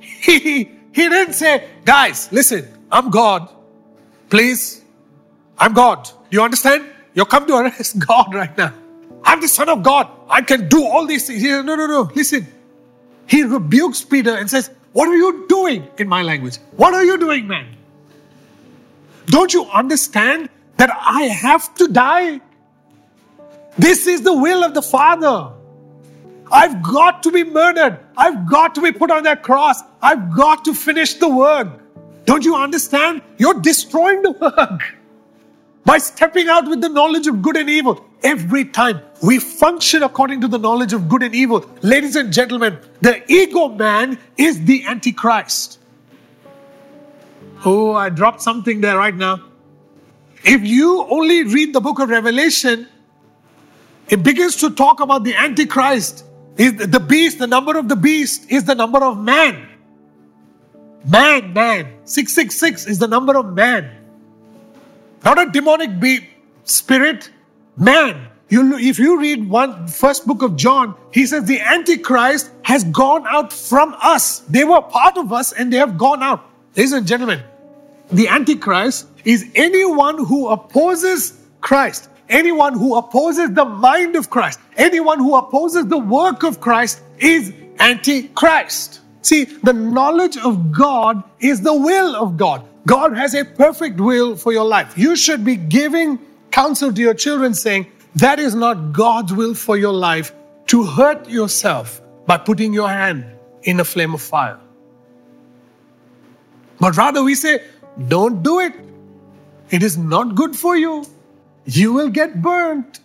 [0.00, 3.48] He, he didn't say, guys, listen, I'm God.
[4.28, 4.82] Please,
[5.58, 6.04] I'm God.
[6.04, 6.86] Do you understand?
[7.14, 8.74] You're come to arrest God right now.
[9.24, 10.08] I'm the Son of God.
[10.28, 11.42] I can do all these things.
[11.42, 12.10] He no, no, no.
[12.14, 12.46] Listen.
[13.26, 16.56] He rebukes Peter and says, What are you doing in my language?
[16.76, 17.76] What are you doing, man?
[19.26, 22.40] Don't you understand that I have to die?
[23.78, 25.52] This is the will of the Father.
[26.52, 27.98] I've got to be murdered.
[28.14, 29.80] I've got to be put on that cross.
[30.02, 31.80] I've got to finish the work.
[32.26, 33.22] Don't you understand?
[33.38, 34.82] You're destroying the work
[35.86, 38.04] by stepping out with the knowledge of good and evil.
[38.22, 42.78] Every time we function according to the knowledge of good and evil, ladies and gentlemen,
[43.00, 45.78] the ego man is the Antichrist.
[47.64, 49.40] Oh, I dropped something there right now.
[50.44, 52.86] If you only read the book of Revelation,
[54.08, 56.24] it begins to talk about the Antichrist
[56.56, 59.68] is the beast, the number of the beast is the number of man.
[61.08, 61.92] Man, man.
[62.04, 63.90] 666 is the number of man.
[65.24, 66.28] Not a demonic be-
[66.64, 67.30] spirit,
[67.76, 68.28] man.
[68.48, 73.26] You, if you read one first book of John, he says the Antichrist has gone
[73.26, 74.40] out from us.
[74.40, 76.44] They were part of us and they have gone out.
[76.76, 77.42] Ladies and gentlemen,
[78.10, 82.10] the Antichrist is anyone who opposes Christ.
[82.32, 87.52] Anyone who opposes the mind of Christ, anyone who opposes the work of Christ is
[87.78, 89.00] antichrist.
[89.20, 92.66] See, the knowledge of God is the will of God.
[92.86, 94.96] God has a perfect will for your life.
[94.96, 96.18] You should be giving
[96.50, 100.32] counsel to your children saying, that is not God's will for your life
[100.68, 103.26] to hurt yourself by putting your hand
[103.64, 104.58] in a flame of fire.
[106.80, 107.62] But rather we say,
[108.08, 108.72] don't do it.
[109.68, 111.04] It is not good for you.
[111.64, 113.00] You will get burnt.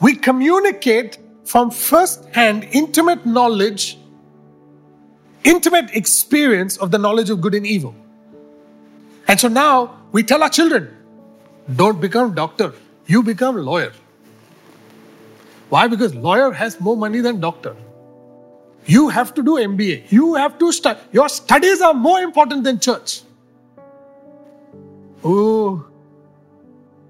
[0.00, 3.98] We communicate from first hand intimate knowledge,
[5.44, 7.94] intimate experience of the knowledge of good and evil.
[9.26, 10.94] And so now we tell our children,
[11.76, 12.72] don't become doctor,
[13.06, 13.92] you become lawyer.
[15.68, 15.86] Why?
[15.86, 17.76] Because lawyer has more money than doctor.
[18.86, 20.10] You have to do MBA.
[20.10, 20.98] You have to study.
[21.12, 23.20] Your studies are more important than church.
[25.22, 25.84] Oh.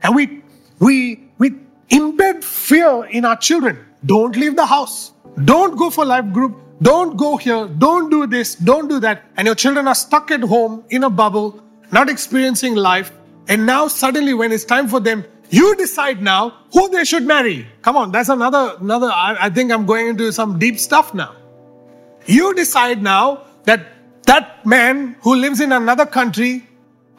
[0.03, 0.42] And we
[0.78, 1.51] we we
[1.90, 3.84] embed fear in our children.
[4.07, 5.12] Don't leave the house.
[5.44, 6.57] Don't go for life group.
[6.82, 7.66] Don't go here.
[7.78, 8.55] Don't do this.
[8.55, 9.24] Don't do that.
[9.36, 13.12] And your children are stuck at home in a bubble, not experiencing life.
[13.49, 17.66] And now suddenly when it's time for them, you decide now who they should marry.
[17.82, 21.34] Come on, that's another, another, I, I think I'm going into some deep stuff now.
[22.26, 23.86] You decide now that
[24.26, 26.68] that man who lives in another country,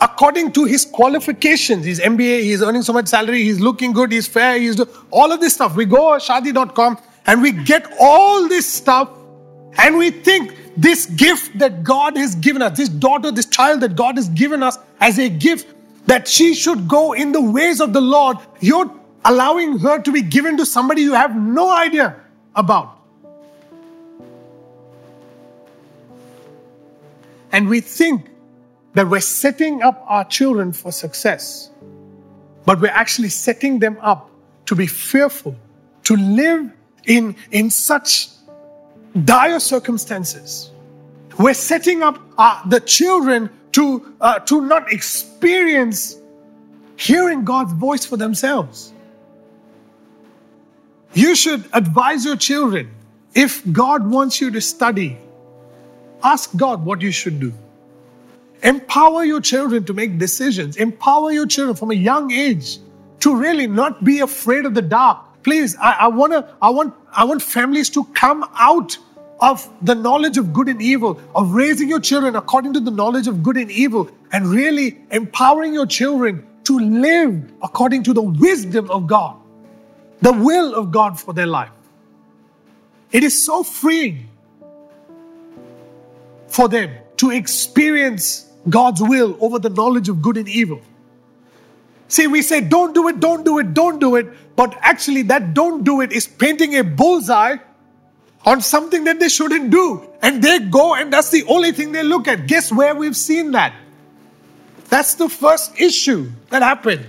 [0.02, 4.28] according to his qualifications, his MBA, he's earning so much salary, he's looking good, he's
[4.28, 5.76] fair, he's do, all of this stuff.
[5.76, 9.10] We go Shaadi.com and we get all this stuff
[9.78, 13.96] and we think this gift that God has given us, this daughter, this child that
[13.96, 15.74] God has given us as a gift,
[16.08, 18.90] that she should go in the ways of the Lord, you're
[19.26, 22.16] allowing her to be given to somebody you have no idea
[22.56, 22.98] about.
[27.52, 28.29] And we think
[28.94, 31.70] that we're setting up our children for success,
[32.66, 34.30] but we're actually setting them up
[34.66, 35.56] to be fearful,
[36.04, 36.72] to live
[37.06, 38.30] in, in such
[39.26, 40.72] dire circumstances.
[41.38, 46.18] We're setting up uh, the children to, uh, to not experience
[46.98, 48.92] hearing God's voice for themselves.
[51.14, 52.92] You should advise your children
[53.34, 55.18] if God wants you to study,
[56.24, 57.54] ask God what you should do.
[58.64, 60.76] Empower your children to make decisions.
[60.78, 62.80] Empower your children from a young age
[63.22, 65.20] to really not be afraid of the dark.
[65.44, 68.98] Please, I, I wanna, I want, I want families to come out
[69.40, 73.28] of the knowledge of good and evil, of raising your children according to the knowledge
[73.28, 78.92] of good and evil, and really empowering your children to live according to the wisdom
[78.92, 79.38] of God,
[80.22, 81.72] the will of God for their life.
[83.12, 84.28] It is so freeing
[86.48, 90.82] for them to experience God's will over the knowledge of good and evil.
[92.08, 94.28] See, we say, don't do it, don't do it, don't do it.
[94.56, 97.58] But actually, that don't do it is painting a bullseye
[98.46, 100.10] on something that they shouldn't do.
[100.22, 102.48] And they go, and that's the only thing they look at.
[102.48, 103.74] Guess where we've seen that?
[104.90, 107.06] That's the first issue that happened.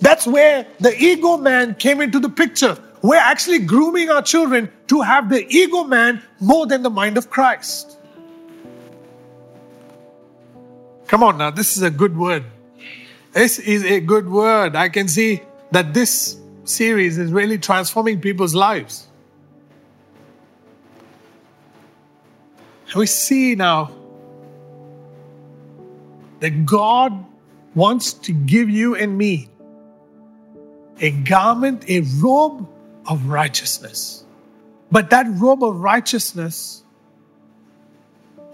[0.00, 2.78] That's where the ego man came into the picture.
[3.02, 7.28] We're actually grooming our children to have the ego man more than the mind of
[7.28, 7.97] Christ.
[11.08, 12.44] Come on now, this is a good word.
[13.32, 14.76] This is a good word.
[14.76, 15.40] I can see
[15.70, 19.08] that this series is really transforming people's lives.
[22.88, 23.90] And We see now
[26.40, 27.24] that God
[27.74, 29.48] wants to give you and me
[31.00, 32.68] a garment, a robe
[33.06, 34.24] of righteousness.
[34.90, 36.82] But that robe of righteousness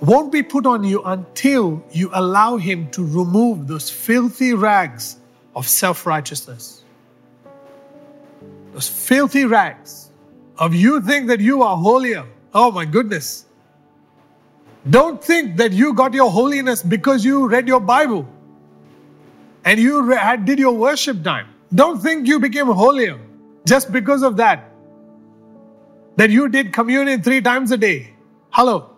[0.01, 5.18] won't be put on you until you allow Him to remove those filthy rags
[5.55, 6.82] of self righteousness.
[8.72, 10.11] Those filthy rags
[10.59, 12.26] of you think that you are holier.
[12.53, 13.47] Oh my goodness.
[14.90, 18.28] Don't think that you got your holiness because you read your Bible
[19.64, 21.49] and you re- did your worship time.
[21.74, 23.18] Don't think you became holier
[23.64, 24.70] just because of that.
[26.16, 28.14] That you did communion three times a day.
[28.51, 28.93] Hello.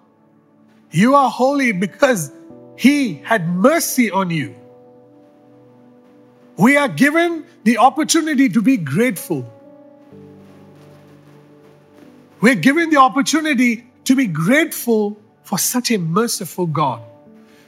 [0.96, 2.32] You are holy because
[2.74, 4.54] He had mercy on you.
[6.56, 9.44] We are given the opportunity to be grateful.
[12.40, 17.02] We're given the opportunity to be grateful for such a merciful God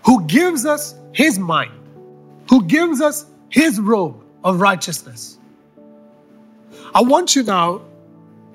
[0.07, 1.73] who gives us His mind,
[2.49, 5.37] who gives us His robe of righteousness.
[6.95, 7.83] I want you now,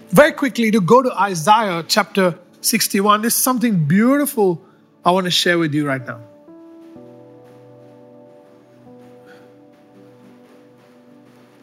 [0.10, 3.22] very quickly, to go to Isaiah chapter 61.
[3.22, 4.62] There's something beautiful
[5.06, 6.22] I want to share with you right now.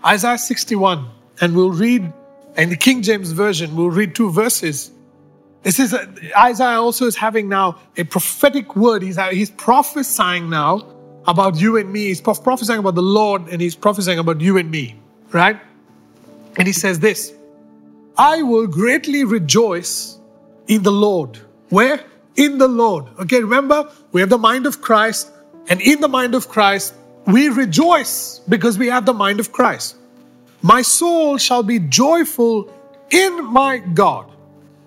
[0.05, 1.07] Isaiah 61,
[1.41, 2.11] and we'll read
[2.57, 4.91] in the King James Version, we'll read two verses
[5.63, 5.95] this is
[6.37, 9.03] Isaiah also is having now a prophetic word.
[9.03, 10.87] He's, he's prophesying now
[11.27, 12.07] about you and me.
[12.07, 14.97] He's prophesying about the Lord and he's prophesying about you and me,
[15.33, 15.61] right?
[16.57, 17.35] And he says this
[18.17, 20.19] I will greatly rejoice
[20.71, 21.39] in the Lord.
[21.69, 22.01] Where?
[22.37, 23.07] In the Lord.
[23.19, 25.31] Okay, remember, we have the mind of Christ.
[25.69, 26.95] And in the mind of Christ,
[27.27, 29.97] we rejoice because we have the mind of Christ.
[30.63, 32.73] My soul shall be joyful
[33.11, 34.31] in my God,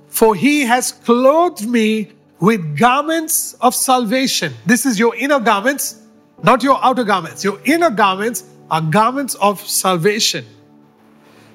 [0.07, 4.53] for he has clothed me with garments of salvation.
[4.65, 6.01] This is your inner garments,
[6.43, 7.43] not your outer garments.
[7.43, 10.45] Your inner garments are garments of salvation.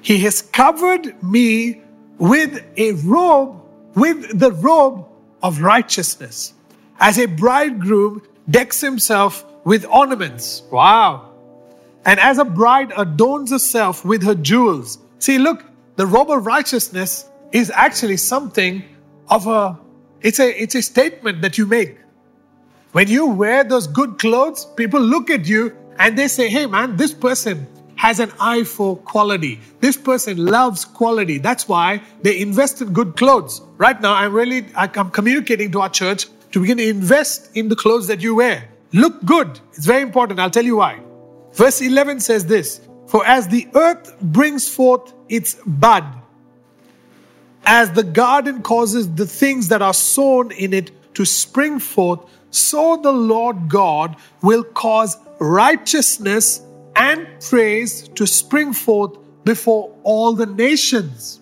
[0.01, 1.81] He has covered me
[2.17, 3.61] with a robe,
[3.95, 5.05] with the robe
[5.41, 6.53] of righteousness,
[6.99, 10.63] as a bridegroom decks himself with ornaments.
[10.71, 11.31] Wow.
[12.05, 14.99] And as a bride adorns herself with her jewels.
[15.19, 15.63] See, look,
[15.95, 18.83] the robe of righteousness is actually something
[19.29, 19.77] of a
[20.21, 21.97] it's a it's a statement that you make.
[22.91, 26.97] When you wear those good clothes, people look at you and they say, "Hey man,
[26.97, 27.67] this person
[28.05, 29.59] has an eye for quality.
[29.81, 31.37] This person loves quality.
[31.37, 35.89] That's why they invest in good clothes." Right now, I'm really I'm communicating to our
[35.89, 38.57] church to begin to invest in the clothes that you wear.
[38.93, 39.59] Look good.
[39.73, 40.39] It's very important.
[40.39, 40.99] I'll tell you why.
[41.53, 46.05] Verse 11 says this For as the earth brings forth its bud,
[47.65, 52.21] as the garden causes the things that are sown in it to spring forth,
[52.51, 56.61] so the Lord God will cause righteousness
[56.95, 61.39] and praise to spring forth before all the nations.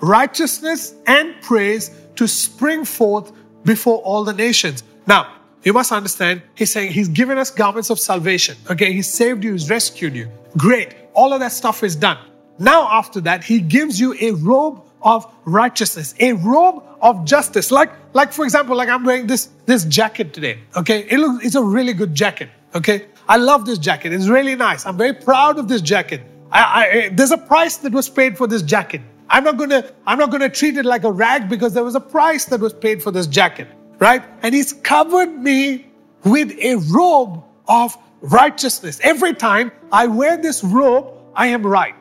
[0.00, 3.32] Righteousness and praise to spring forth
[3.64, 4.82] before all the nations.
[5.06, 5.32] Now,
[5.62, 8.56] you must understand, he's saying he's given us garments of salvation.
[8.70, 10.28] Okay, he saved you, he's rescued you.
[10.56, 10.94] Great.
[11.14, 12.18] All of that stuff is done.
[12.58, 17.70] Now, after that, he gives you a robe of righteousness, a robe of justice.
[17.70, 20.58] Like, like for example, like I'm wearing this, this jacket today.
[20.76, 22.48] Okay, it looks, it's a really good jacket.
[22.74, 24.12] Okay, I love this jacket.
[24.12, 24.86] It's really nice.
[24.86, 26.22] I'm very proud of this jacket.
[26.50, 29.00] I, I, eh, there's a price that was paid for this jacket.
[29.30, 32.00] I'm not gonna, I'm not gonna treat it like a rag because there was a
[32.00, 33.68] price that was paid for this jacket
[33.98, 34.22] right?
[34.42, 35.86] And he's covered me
[36.24, 39.00] with a robe of righteousness.
[39.02, 41.94] Every time I wear this robe, I am right.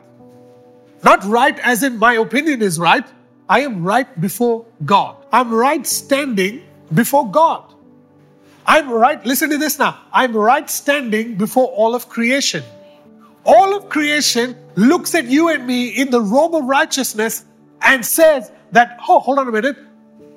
[1.04, 3.06] Not right as in my opinion is right.
[3.50, 5.26] I am right before God.
[5.32, 6.64] I'm right standing
[6.94, 7.73] before God.
[8.66, 10.00] I'm right, listen to this now.
[10.12, 12.64] I'm right standing before all of creation.
[13.46, 17.46] All of creation looks at you and me in the robe of righteousness
[17.82, 19.78] and says that, oh, hold on a minute.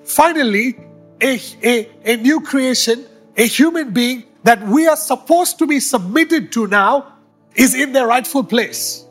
[0.04, 0.76] Finally,
[1.20, 3.06] a, a, a new creation,
[3.36, 7.12] a human being that we are supposed to be submitted to now
[7.54, 9.04] is in their rightful place.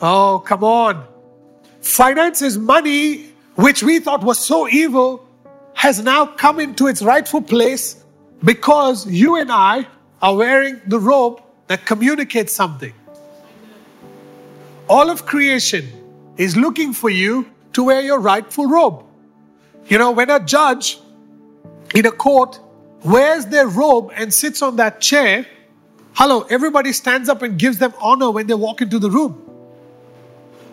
[0.00, 1.06] Oh, come on.
[1.80, 5.26] Finance is money, which we thought was so evil,
[5.74, 8.03] has now come into its rightful place
[8.44, 9.86] because you and I
[10.20, 12.92] are wearing the robe that communicates something.
[14.88, 15.88] All of creation
[16.36, 19.04] is looking for you to wear your rightful robe.
[19.86, 20.98] You know, when a judge
[21.94, 22.60] in a court
[23.02, 25.46] wears their robe and sits on that chair,
[26.14, 29.32] hello, everybody stands up and gives them honor when they walk into the room.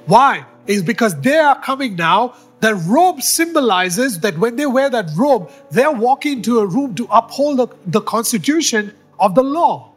[0.05, 0.45] Why?
[0.67, 2.35] Is because they are coming now.
[2.61, 7.07] The robe symbolizes that when they wear that robe, they're walking into a room to
[7.11, 9.91] uphold the, the constitution of the law.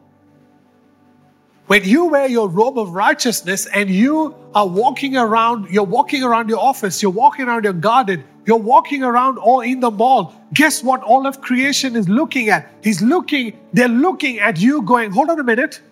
[1.66, 6.48] When you wear your robe of righteousness and you are walking around, you're walking around
[6.48, 10.34] your office, you're walking around your garden, you're walking around or in the mall.
[10.54, 12.70] Guess what all of creation is looking at?
[12.82, 15.82] He's looking, they're looking at you going, hold on a minute.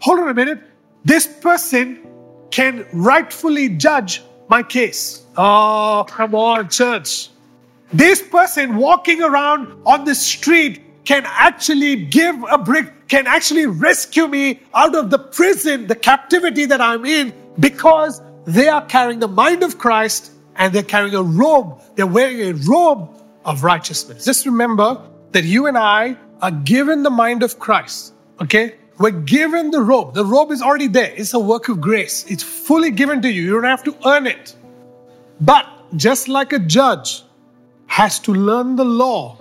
[0.00, 0.60] Hold on a minute.
[1.04, 2.00] This person
[2.50, 5.24] can rightfully judge my case.
[5.36, 7.30] Oh, come on, church.
[7.92, 14.28] This person walking around on the street can actually give a brick, can actually rescue
[14.28, 19.28] me out of the prison, the captivity that I'm in, because they are carrying the
[19.28, 21.80] mind of Christ and they're carrying a robe.
[21.96, 23.10] They're wearing a robe
[23.44, 24.24] of righteousness.
[24.24, 25.00] Just remember
[25.32, 28.14] that you and I are given the mind of Christ.
[28.40, 28.76] Okay?
[29.02, 30.14] We're given the robe.
[30.14, 31.12] The robe is already there.
[31.16, 32.24] It's a work of grace.
[32.28, 33.42] It's fully given to you.
[33.42, 34.54] You don't have to earn it.
[35.40, 37.24] But just like a judge
[37.86, 39.38] has to learn the law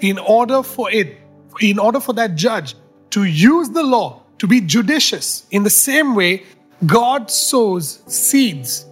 [0.00, 1.18] in order for it,
[1.60, 2.74] in order for that judge
[3.10, 6.44] to use the law to be judicious, in the same way,
[6.86, 8.86] God sows seeds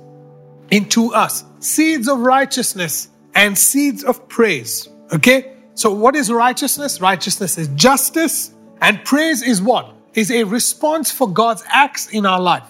[0.70, 4.86] into us seeds of righteousness and seeds of praise.
[5.14, 5.56] Okay?
[5.72, 7.00] So, what is righteousness?
[7.00, 8.52] Righteousness is justice,
[8.82, 9.94] and praise is what?
[10.14, 12.66] Is a response for God's acts in our life,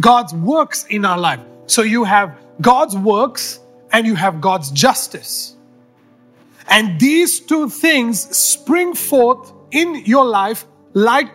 [0.00, 1.40] God's works in our life.
[1.66, 3.60] So, you have God's works
[3.92, 5.56] and you have God's justice.
[6.68, 11.34] And these two things spring forth in your life like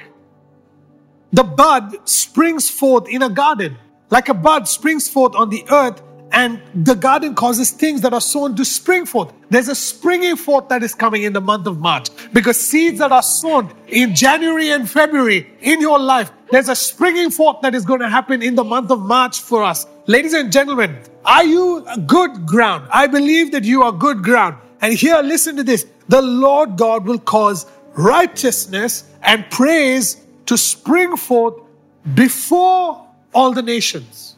[1.32, 3.78] the bud springs forth in a garden,
[4.12, 6.02] like a bud springs forth on the earth
[6.34, 9.32] and the garden causes things that are sown to spring forth.
[9.50, 13.12] There's a springing forth that is coming in the month of March because seeds that
[13.12, 17.86] are sown in January and February in your life, there's a springing forth that is
[17.86, 19.86] going to happen in the month of March for us.
[20.08, 22.88] Ladies and gentlemen, are you good ground?
[22.92, 24.58] I believe that you are good ground.
[24.82, 30.18] And here, listen to this the Lord God will cause righteousness and praise
[30.48, 31.54] to spring forth
[32.16, 34.33] before all the nations.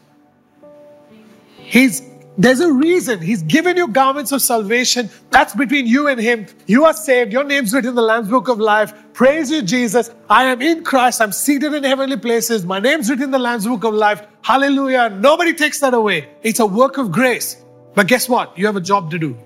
[1.66, 2.02] He's
[2.38, 3.20] there's a reason.
[3.20, 5.08] He's given you garments of salvation.
[5.30, 6.46] That's between you and Him.
[6.66, 7.32] You are saved.
[7.32, 8.92] Your name's written in the Lamb's Book of Life.
[9.14, 10.10] Praise you, Jesus.
[10.28, 11.22] I am in Christ.
[11.22, 12.66] I'm seated in heavenly places.
[12.66, 14.22] My name's written in the Lamb's Book of Life.
[14.42, 15.08] Hallelujah.
[15.08, 16.28] Nobody takes that away.
[16.42, 17.56] It's a work of grace.
[17.94, 18.56] But guess what?
[18.58, 19.36] You have a job to do.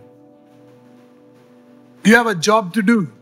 [2.04, 3.12] You have a job to do.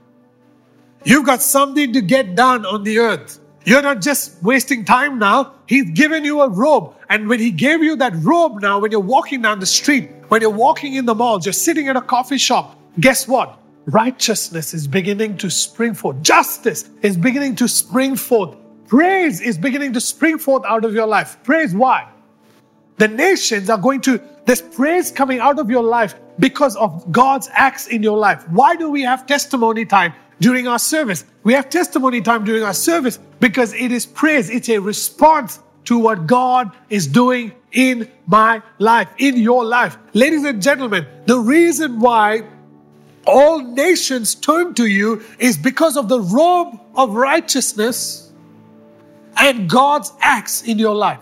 [1.04, 3.38] You've got something to get done on the earth.
[3.64, 5.54] You're not just wasting time now.
[5.66, 6.94] He's given you a robe.
[7.08, 10.40] And when He gave you that robe now, when you're walking down the street, when
[10.40, 13.58] you're walking in the mall, you're sitting at a coffee shop, guess what?
[13.86, 16.22] Righteousness is beginning to spring forth.
[16.22, 18.56] Justice is beginning to spring forth.
[18.86, 21.38] Praise is beginning to spring forth out of your life.
[21.42, 22.08] Praise why?
[22.98, 27.48] The nations are going to, there's praise coming out of your life because of God's
[27.52, 28.48] acts in your life.
[28.48, 30.12] Why do we have testimony time?
[30.40, 31.24] During our service.
[31.42, 34.50] We have testimony time during our service because it is praise.
[34.50, 39.96] It's a response to what God is doing in my life, in your life.
[40.14, 42.42] Ladies and gentlemen, the reason why
[43.26, 48.32] all nations turn to you is because of the robe of righteousness
[49.36, 51.20] and God's acts in your life.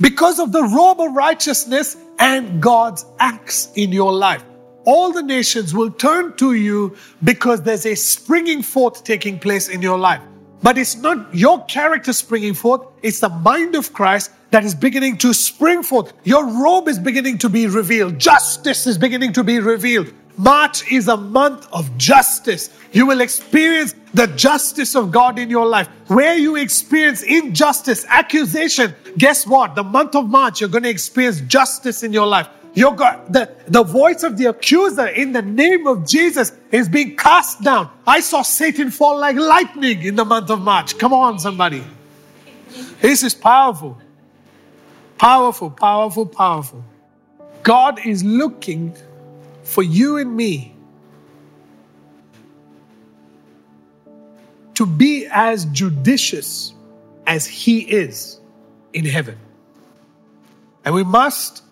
[0.00, 4.44] Because of the robe of righteousness and God's acts in your life
[4.88, 9.82] all the nations will turn to you because there's a springing forth taking place in
[9.82, 10.22] your life.
[10.62, 15.18] But it's not your character springing forth, it's the mind of Christ that is beginning
[15.18, 16.14] to spring forth.
[16.24, 20.10] Your robe is beginning to be revealed, justice is beginning to be revealed.
[20.38, 22.70] March is a month of justice.
[22.92, 25.88] You will experience the justice of God in your life.
[26.06, 29.74] Where you experience injustice, accusation, guess what?
[29.74, 32.48] The month of March, you're going to experience justice in your life.
[32.74, 37.16] Your God, the, the voice of the accuser in the name of Jesus is being
[37.16, 37.90] cast down.
[38.06, 40.98] I saw Satan fall like lightning in the month of March.
[40.98, 41.82] Come on, somebody.
[43.00, 43.98] This is powerful.
[45.18, 46.84] Powerful, powerful, powerful.
[47.62, 48.96] God is looking
[49.64, 50.74] for you and me
[54.74, 56.72] to be as judicious
[57.26, 58.40] as He is
[58.92, 59.36] in heaven.
[60.84, 61.64] And we must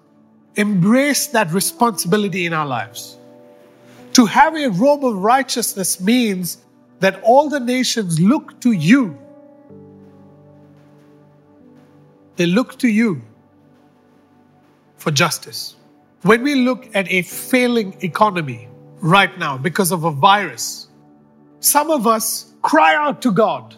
[0.57, 3.17] embrace that responsibility in our lives.
[4.15, 6.59] To have a robe of righteousness means
[7.01, 9.19] that all the nations look to you.
[12.37, 13.23] They look to you
[14.97, 15.77] for justice.
[16.23, 18.69] When we look at a failing economy
[19.01, 20.89] right now because of a virus,
[21.61, 23.75] some of us cry out to God.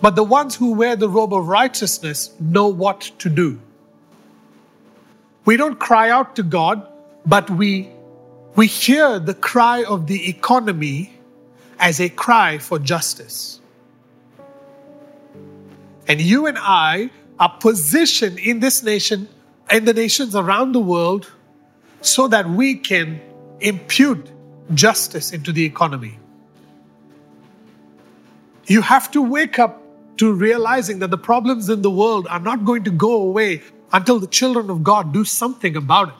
[0.00, 3.60] But the ones who wear the robe of righteousness know what to do.
[5.44, 6.86] We don't cry out to God,
[7.26, 7.90] but we,
[8.54, 11.12] we hear the cry of the economy
[11.78, 13.60] as a cry for justice.
[16.06, 19.28] And you and I are positioned in this nation
[19.70, 21.30] and the nations around the world
[22.02, 23.20] so that we can
[23.60, 24.30] impute
[24.74, 26.18] justice into the economy.
[28.66, 29.82] You have to wake up
[30.18, 33.62] to realizing that the problems in the world are not going to go away
[33.92, 36.14] until the children of God do something about it.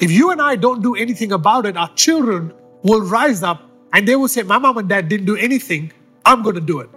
[0.00, 2.52] If you and I don't do anything about it, our children
[2.82, 3.62] will rise up
[3.92, 5.92] and they will say, My mom and dad didn't do anything,
[6.24, 6.90] I'm going to do it.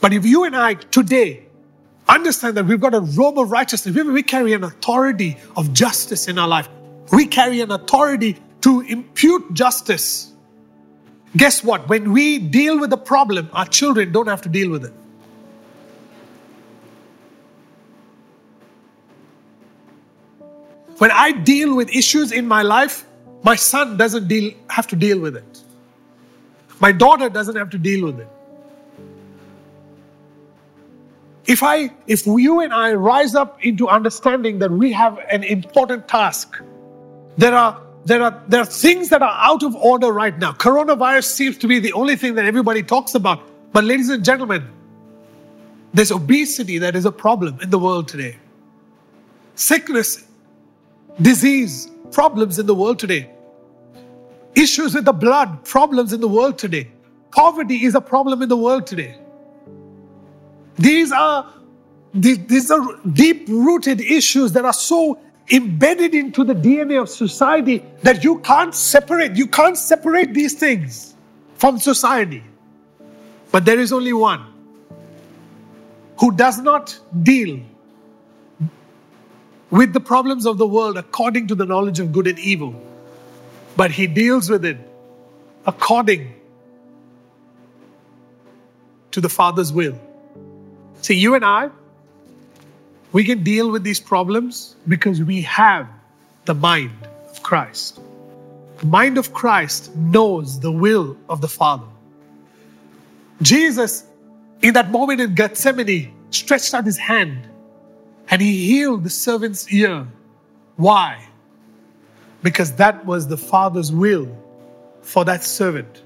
[0.00, 1.44] But if you and I today
[2.08, 6.38] understand that we've got a robe of righteousness, we carry an authority of justice in
[6.38, 6.68] our life,
[7.12, 10.32] we carry an authority to impute justice.
[11.36, 11.88] Guess what?
[11.88, 14.92] When we deal with the problem, our children don't have to deal with it.
[20.98, 23.06] When I deal with issues in my life,
[23.42, 25.62] my son doesn't deal, have to deal with it.
[26.80, 28.28] My daughter doesn't have to deal with it.
[31.46, 36.06] If I, if you and I rise up into understanding that we have an important
[36.06, 36.60] task,
[37.38, 40.52] there are there are there are things that are out of order right now.
[40.52, 43.40] Coronavirus seems to be the only thing that everybody talks about.
[43.72, 44.68] But ladies and gentlemen,
[45.94, 48.36] there's obesity that is a problem in the world today.
[49.54, 50.27] Sickness
[51.20, 53.30] disease, problems in the world today.
[54.54, 56.90] Issues with the blood, problems in the world today.
[57.30, 59.16] Poverty is a problem in the world today.
[60.76, 61.52] These are
[62.14, 65.18] these, are deep rooted issues that are so
[65.50, 69.36] embedded into the DNA of society that you can't separate.
[69.36, 71.14] You can't separate these things
[71.56, 72.42] from society.
[73.50, 74.44] But there is only one
[76.18, 77.60] who does not deal
[79.70, 82.74] with the problems of the world according to the knowledge of good and evil,
[83.76, 84.78] but he deals with it
[85.66, 86.34] according
[89.10, 89.98] to the Father's will.
[91.02, 91.70] See, you and I,
[93.12, 95.88] we can deal with these problems because we have
[96.44, 98.00] the mind of Christ.
[98.78, 101.86] The mind of Christ knows the will of the Father.
[103.42, 104.04] Jesus,
[104.62, 107.48] in that moment in Gethsemane, stretched out his hand
[108.30, 110.06] and he healed the servant's ear.
[110.76, 111.24] Why?
[112.42, 114.28] Because that was the Father's will
[115.02, 116.02] for that servant.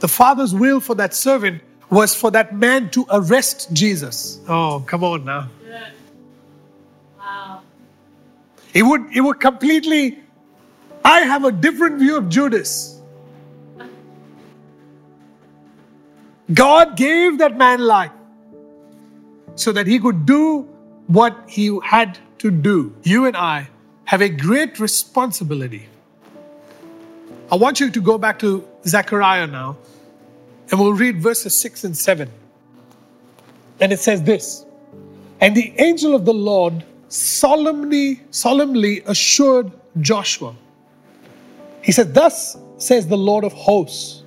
[0.00, 4.40] The Father's will for that servant was for that man to arrest Jesus.
[4.46, 5.48] Oh, come on now.
[7.18, 7.62] Wow.
[8.74, 10.18] It would, it would completely,
[11.04, 13.00] I have a different view of Judas.
[16.52, 18.12] God gave that man life
[19.54, 20.68] so that he could do
[21.08, 22.94] what he had to do.
[23.02, 23.68] You and I
[24.04, 25.88] have a great responsibility.
[27.50, 29.76] I want you to go back to Zechariah now
[30.70, 32.30] and we'll read verses 6 and 7.
[33.80, 34.64] And it says this
[35.40, 40.54] And the angel of the Lord solemnly, solemnly assured Joshua.
[41.82, 44.24] He said, Thus says the Lord of hosts,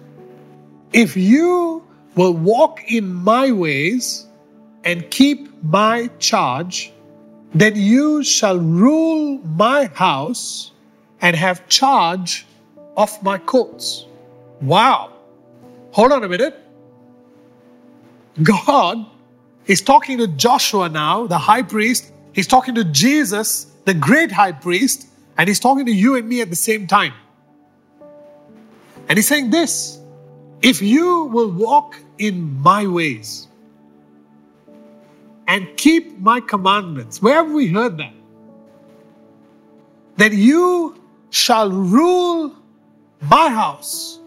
[0.94, 4.28] if you will walk in my ways
[4.84, 6.92] and keep my charge,
[7.54, 10.72] then you shall rule my house
[11.22, 12.46] and have charge
[12.98, 14.06] of my courts.
[14.62, 15.14] Wow.
[15.92, 16.58] Hold on a minute.
[18.42, 19.06] God
[19.68, 22.12] is talking to Joshua now, the high priest.
[22.34, 25.08] He's talking to Jesus, the great high priest,
[25.38, 27.14] and he's talking to you and me at the same time.
[29.10, 30.00] And he's saying this
[30.62, 33.48] if you will walk in my ways
[35.48, 38.14] and keep my commandments, where have we heard that?
[40.18, 42.56] That you shall rule
[43.22, 44.22] my house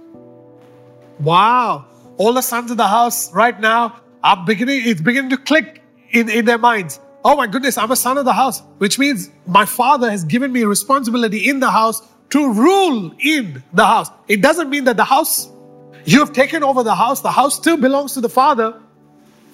[1.21, 1.87] Wow.
[2.17, 6.29] All the sons of the house right now are beginning, it's beginning to click in,
[6.29, 7.01] in their minds.
[7.25, 10.53] Oh my goodness, I'm a son of the house, which means my father has given
[10.53, 14.11] me responsibility in the house to rule in the house.
[14.29, 15.51] It doesn't mean that the house,
[16.05, 18.79] you have taken over the house, the house still belongs to the father,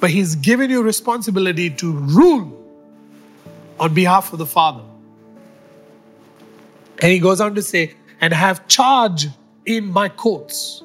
[0.01, 2.57] but he's given you responsibility to rule
[3.79, 4.83] on behalf of the father.
[7.03, 9.29] And he goes on to say, and have charge
[9.65, 10.83] in my courts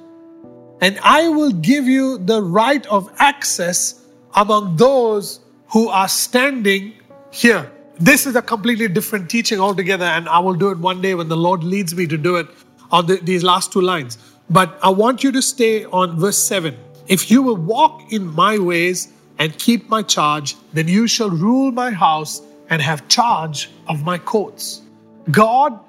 [0.82, 4.02] and I will give you the right of access
[4.36, 5.40] among those
[5.70, 6.94] who are standing
[7.32, 7.72] here.
[7.98, 11.30] This is a completely different teaching altogether, and I will do it one day when
[11.30, 12.48] the Lord leads me to do it
[12.92, 14.18] on the, these last two lines.
[14.50, 16.78] But I want you to stay on verse 7.
[17.08, 21.72] If you will walk in my ways and keep my charge, then you shall rule
[21.72, 24.82] my house and have charge of my courts.
[25.30, 25.80] God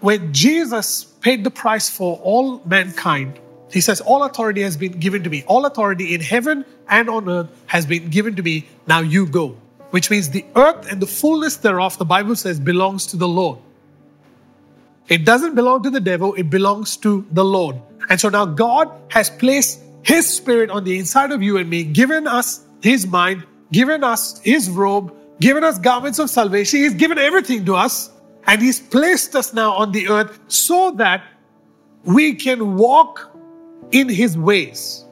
[0.00, 3.40] when Jesus paid the price for all mankind,
[3.72, 5.42] he says, All authority has been given to me.
[5.46, 8.66] All authority in heaven and on earth has been given to me.
[8.86, 9.56] Now you go.
[9.90, 13.58] Which means the earth and the fullness thereof, the Bible says, belongs to the Lord.
[15.08, 17.80] It doesn't belong to the devil, it belongs to the Lord.
[18.08, 21.84] And so now God has placed His Spirit on the inside of you and me,
[21.84, 26.80] given us His mind, given us His robe, given us garments of salvation.
[26.80, 28.10] He's given everything to us.
[28.48, 31.24] And He's placed us now on the earth so that
[32.04, 33.36] we can walk
[33.90, 35.04] in His ways.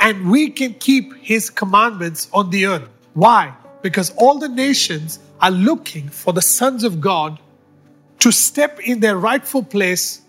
[0.00, 2.88] And we can keep His commandments on the earth.
[3.14, 3.54] Why?
[3.82, 7.38] Because all the nations are looking for the sons of God
[8.22, 10.22] to step in their rightful place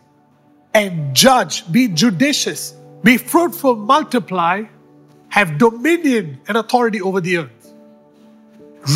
[0.73, 2.73] and judge, be judicious,
[3.03, 4.63] be fruitful, multiply,
[5.29, 7.73] have dominion and authority over the earth.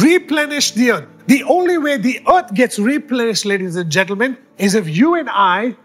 [0.01, 1.07] Replenish the earth.
[1.27, 5.75] The only way the earth gets replenished, ladies and gentlemen, is if you and I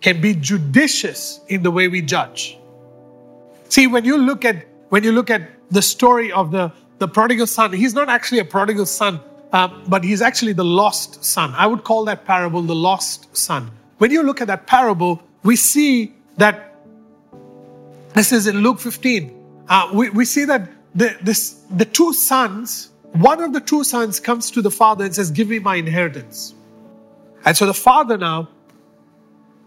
[0.00, 2.58] can be judicious in the way we judge.
[3.68, 7.46] See, when you look at when you look at the story of the, the prodigal
[7.46, 9.20] son, he's not actually a prodigal son,
[9.54, 11.54] uh, but he's actually the lost son.
[11.56, 13.70] I would call that parable the lost son.
[13.98, 16.76] When you look at that parable, we see that
[18.12, 19.64] this is in Luke 15.
[19.68, 24.18] Uh, we, we see that the, this, the two sons one of the two sons
[24.18, 26.52] comes to the father and says, Give me my inheritance.
[27.44, 28.48] And so the father now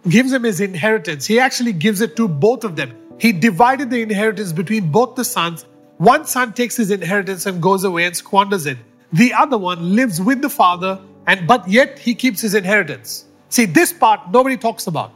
[0.09, 2.93] gives him his inheritance, he actually gives it to both of them.
[3.19, 5.65] He divided the inheritance between both the sons.
[5.97, 8.77] One son takes his inheritance and goes away and squanders it.
[9.13, 13.25] The other one lives with the father, and but yet he keeps his inheritance.
[13.49, 15.13] See, this part nobody talks about.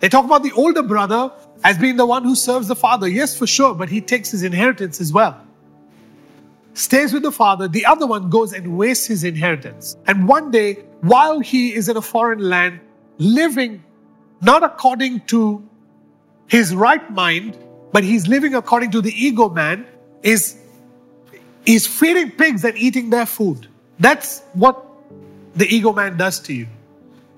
[0.00, 1.32] They talk about the older brother
[1.64, 3.08] as being the one who serves the father.
[3.08, 5.40] Yes, for sure, but he takes his inheritance as well.
[6.74, 9.96] Stays with the father, the other one goes and wastes his inheritance.
[10.06, 12.80] And one day, while he is in a foreign land,
[13.16, 13.82] living
[14.42, 15.66] not according to
[16.48, 17.56] his right mind,
[17.92, 19.86] but he's living according to the ego man,
[20.22, 20.58] is
[21.66, 23.66] is feeding pigs and eating their food.
[23.98, 24.84] That's what
[25.54, 26.68] the ego man does to you.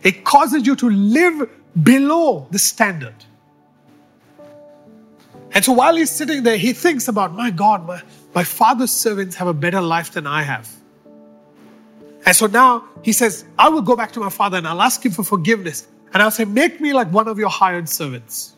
[0.02, 1.50] It causes you to live
[1.82, 3.14] below the standard.
[5.52, 8.02] And so while he's sitting there, he thinks about, my God, my,
[8.34, 10.70] my father's servants have a better life than I have.
[12.26, 15.04] And so now he says, I will go back to my father and I'll ask
[15.04, 15.88] him for forgiveness.
[16.12, 18.54] And I'll say, Make me like one of your hired servants.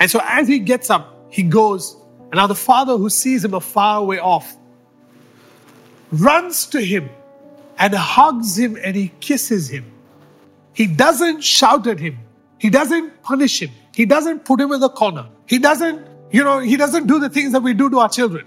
[0.00, 1.96] And so as he gets up, he goes
[2.30, 4.56] and now the father who sees him a far way off
[6.10, 7.08] runs to him
[7.78, 9.84] and hugs him and he kisses him.
[10.72, 12.18] He doesn't shout at him.
[12.58, 13.70] He doesn't punish him.
[13.94, 15.28] He doesn't put him in the corner.
[15.46, 18.46] He doesn't, you know, he doesn't do the things that we do to our children.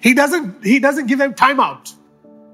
[0.00, 1.92] He doesn't, he doesn't give them time out.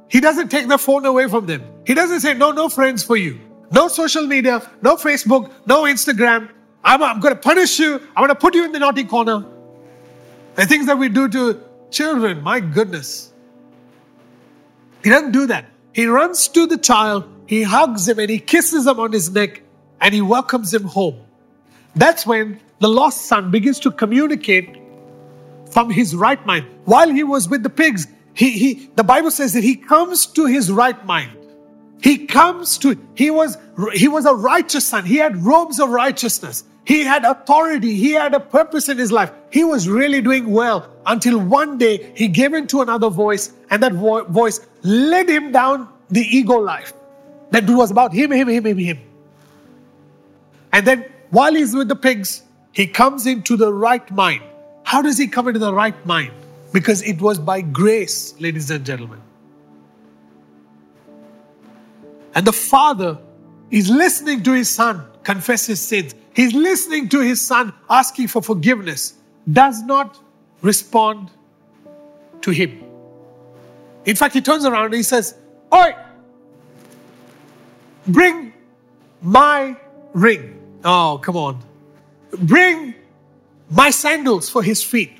[0.08, 1.62] He doesn't take the phone away from them.
[1.86, 3.38] He doesn't say, no, no friends for you.
[3.70, 6.50] No social media, no Facebook, no Instagram.
[6.82, 7.94] I'm, I'm going to punish you.
[8.14, 9.44] I'm going to put you in the naughty corner.
[10.54, 13.32] The things that we do to children, my goodness.
[15.02, 15.66] He doesn't do that.
[15.92, 19.62] He runs to the child, he hugs him, and he kisses him on his neck,
[20.00, 21.20] and he welcomes him home.
[21.94, 24.78] That's when the lost son begins to communicate
[25.70, 26.66] from his right mind.
[26.84, 30.46] While he was with the pigs, he, he the Bible says that he comes to
[30.46, 31.36] his right mind.
[32.02, 33.56] He comes to he was
[33.92, 35.04] he was a righteous son.
[35.04, 36.64] He had robes of righteousness.
[36.84, 37.94] He had authority.
[37.94, 39.32] He had a purpose in his life.
[39.50, 43.82] He was really doing well until one day he gave in to another voice, and
[43.82, 46.92] that vo- voice led him down the ego life.
[47.50, 48.98] That was about him, him, him, him, him.
[50.72, 54.42] And then while he's with the pigs, he comes into the right mind.
[54.82, 56.32] How does he come into the right mind?
[56.72, 59.20] Because it was by grace, ladies and gentlemen.
[62.34, 63.18] And the father
[63.70, 66.14] is listening to his son confess his sins.
[66.34, 69.14] He's listening to his son asking for forgiveness,
[69.50, 70.18] does not
[70.62, 71.30] respond
[72.42, 72.82] to him.
[74.04, 75.36] In fact, he turns around and he says,
[75.72, 75.94] Oi,
[78.08, 78.52] bring
[79.22, 79.76] my
[80.12, 80.60] ring.
[80.84, 81.62] Oh, come on.
[82.42, 82.94] Bring
[83.70, 85.12] my sandals for his feet.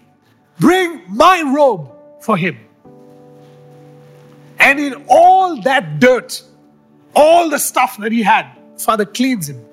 [0.58, 1.90] Bring my robe
[2.20, 2.58] for him.
[4.58, 6.42] And in all that dirt,
[7.14, 9.64] all the stuff that he had, Father cleans him.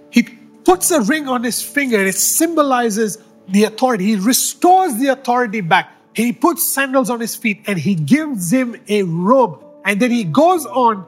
[0.72, 1.99] Puts a ring on his finger.
[1.99, 3.17] It symbolizes
[3.49, 4.05] the authority.
[4.05, 5.91] He restores the authority back.
[6.15, 9.61] He puts sandals on his feet and he gives him a robe.
[9.84, 11.05] And then he goes on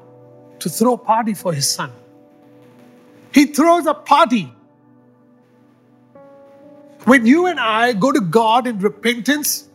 [0.59, 1.93] to throw a party for his son.
[3.33, 4.53] He throws a party.
[7.05, 9.69] When you and I go to God in repentance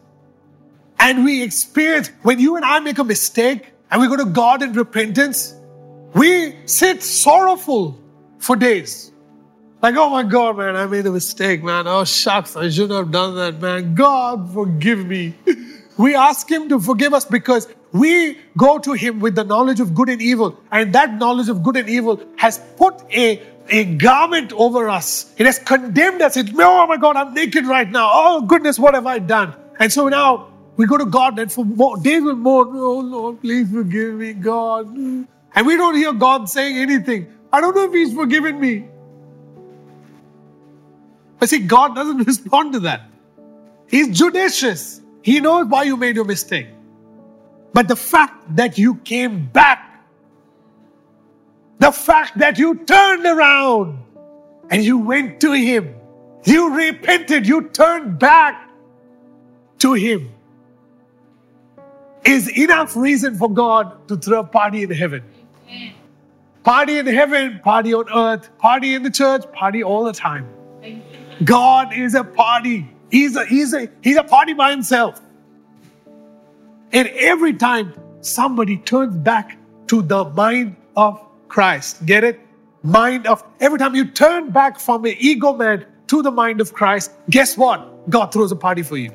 [0.98, 4.62] and we experience, when you and I make a mistake and we go to God
[4.62, 5.54] in repentance,
[6.12, 7.98] we sit sorrowful
[8.38, 9.12] for days.
[9.80, 11.86] Like, oh my God, man, I made a mistake, man.
[11.86, 13.94] Oh, shucks, I shouldn't have done that, man.
[13.94, 15.34] God, forgive me.
[15.98, 19.96] We ask Him to forgive us because we go to Him with the knowledge of
[19.96, 24.52] good and evil, and that knowledge of good and evil has put a, a garment
[24.52, 25.34] over us.
[25.38, 26.36] It has condemned us.
[26.36, 28.08] It's, oh my God, I'm naked right now.
[28.12, 29.54] Oh goodness, what have I done?
[29.80, 33.40] And so now we go to God and for more, days will mourn, oh Lord,
[33.40, 34.86] please forgive me, God.
[34.94, 37.26] And we don't hear God saying anything.
[37.52, 38.84] I don't know if He's forgiven me.
[41.38, 43.02] But see, God doesn't respond to that.
[43.88, 45.00] He's judicious.
[45.22, 46.68] He knows why you made your mistake.
[47.72, 50.04] But the fact that you came back,
[51.78, 53.98] the fact that you turned around
[54.70, 55.94] and you went to Him,
[56.44, 58.68] you repented, you turned back
[59.78, 60.30] to Him,
[62.24, 65.22] is enough reason for God to throw a party in heaven.
[66.64, 70.46] Party in heaven, party on earth, party in the church, party all the time.
[71.44, 72.88] God is a party.
[73.10, 75.20] He's a, he's a, he's a party by himself.
[76.92, 79.56] And every time somebody turns back
[79.88, 82.40] to the mind of Christ, get it?
[82.82, 86.72] Mind of, every time you turn back from an ego man to the mind of
[86.72, 88.08] Christ, guess what?
[88.10, 89.12] God throws a party for you.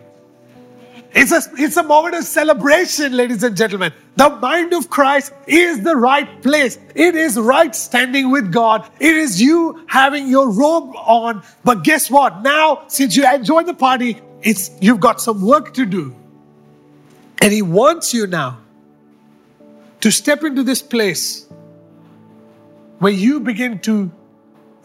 [1.13, 3.93] It's a, it's a moment of celebration, ladies and gentlemen.
[4.15, 6.79] The mind of Christ is the right place.
[6.95, 8.89] It is right standing with God.
[8.99, 11.43] It is you having your robe on.
[11.63, 12.41] But guess what?
[12.41, 16.15] Now, since you enjoyed the party, it's, you've got some work to do.
[17.41, 18.59] And He wants you now
[20.01, 21.45] to step into this place
[22.97, 24.11] where you begin to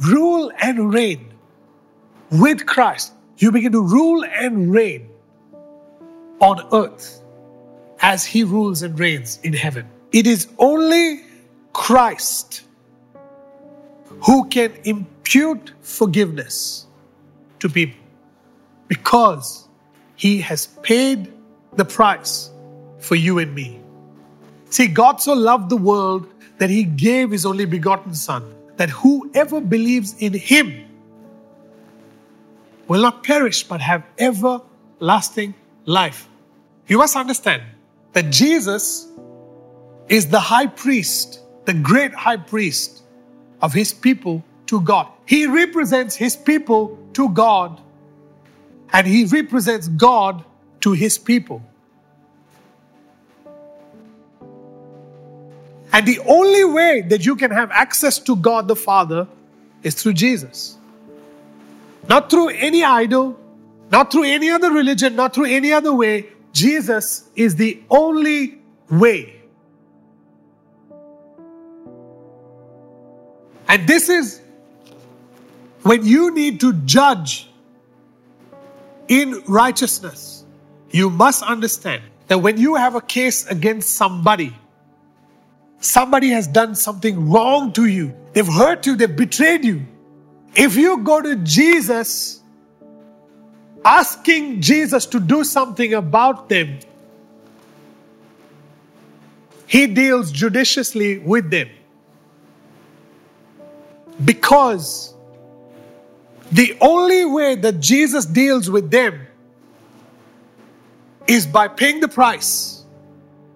[0.01, 1.33] rule and reign
[2.31, 3.15] with Christ.
[3.39, 5.08] You begin to rule and reign
[6.41, 7.23] on earth
[8.01, 9.89] as he rules and reigns in heaven.
[10.13, 11.23] It is only
[11.73, 12.63] Christ
[14.21, 16.87] who can impute forgiveness
[17.61, 18.01] to people
[18.89, 19.69] because
[20.17, 21.33] he has paid
[21.77, 22.51] the price
[22.99, 23.81] for you and me.
[24.71, 26.27] See, God so loved the world
[26.59, 30.85] that he gave his only begotten Son, that whoever believes in him
[32.89, 35.55] will not perish but have everlasting
[35.89, 36.29] life.
[36.87, 37.63] You must understand
[38.13, 39.09] that Jesus
[40.09, 43.03] is the high priest, the great high priest
[43.63, 45.09] of his people to God.
[45.25, 47.81] He represents his people to God,
[48.93, 50.45] and he represents God
[50.83, 51.63] to his people.
[55.93, 59.27] And the only way that you can have access to God the Father
[59.83, 60.77] is through Jesus.
[62.09, 63.39] Not through any idol,
[63.91, 66.29] not through any other religion, not through any other way.
[66.53, 68.59] Jesus is the only
[68.91, 69.41] way.
[73.69, 74.41] And this is
[75.83, 77.49] when you need to judge
[79.09, 80.45] in righteousness.
[80.91, 84.57] You must understand that when you have a case against somebody,
[85.81, 89.87] somebody has done something wrong to you, they've hurt you, they've betrayed you.
[90.55, 92.38] If you go to Jesus
[93.89, 96.79] asking Jesus to do something about them,
[99.67, 101.71] he deals judiciously with them.
[104.23, 105.15] Because
[106.53, 109.27] the only way that Jesus deals with them
[111.27, 112.85] is by paying the price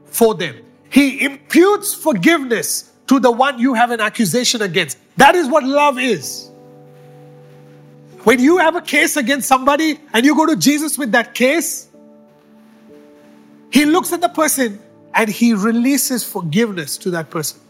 [0.07, 0.57] for them.
[0.89, 4.97] He imputes forgiveness to the one you have an accusation against.
[5.19, 6.52] That is what love is.
[8.25, 11.89] When you have a case against somebody and you go to Jesus with that case,
[13.71, 14.81] He looks at the person
[15.13, 17.61] and He releases forgiveness to that person.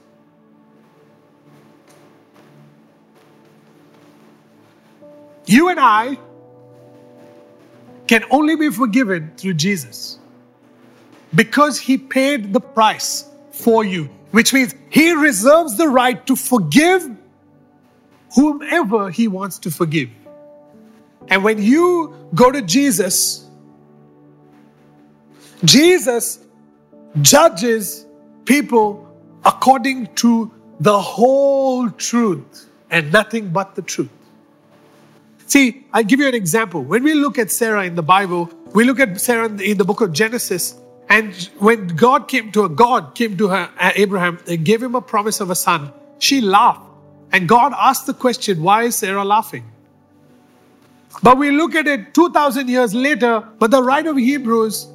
[5.46, 6.18] You and I
[8.06, 10.18] can only be forgiven through Jesus
[11.34, 17.08] because he paid the price for you, which means he reserves the right to forgive
[18.34, 20.10] whomever he wants to forgive.
[21.28, 23.48] And when you go to Jesus,
[25.64, 26.40] Jesus
[27.20, 28.06] judges
[28.44, 29.08] people
[29.44, 30.50] according to
[30.80, 34.10] the whole truth and nothing but the truth.
[35.46, 36.82] See, I'll give you an example.
[36.82, 40.00] When we look at Sarah in the Bible, we look at Sarah in the book
[40.00, 40.74] of Genesis,
[41.08, 44.94] and when God came to her, God came to her, uh, Abraham, and gave him
[44.94, 46.80] a promise of a son, she laughed.
[47.32, 49.64] And God asked the question, why is Sarah laughing?
[51.22, 54.86] But we look at it 2,000 years later, but the writer of Hebrews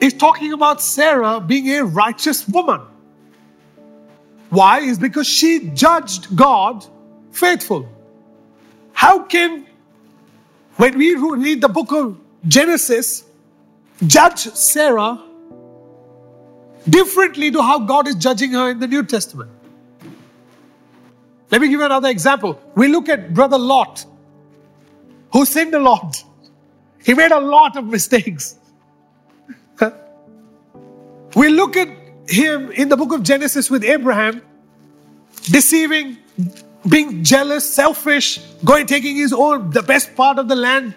[0.00, 2.80] is talking about Sarah being a righteous woman.
[4.50, 4.80] Why?
[4.80, 6.86] Is because she judged God
[7.32, 7.88] faithful.
[8.92, 9.66] How can,
[10.76, 13.24] when we read the book of Genesis,
[14.06, 15.22] judge Sarah
[16.88, 19.50] differently to how God is judging her in the New Testament.
[21.50, 22.60] Let me give you another example.
[22.74, 24.04] We look at brother Lot,
[25.32, 26.22] who sinned a lot.
[27.04, 28.58] He made a lot of mistakes.
[31.34, 31.88] we look at
[32.26, 34.42] him in the book of Genesis with Abraham,
[35.44, 36.18] deceiving,
[36.88, 40.94] being jealous, selfish, going taking his own, the best part of the land,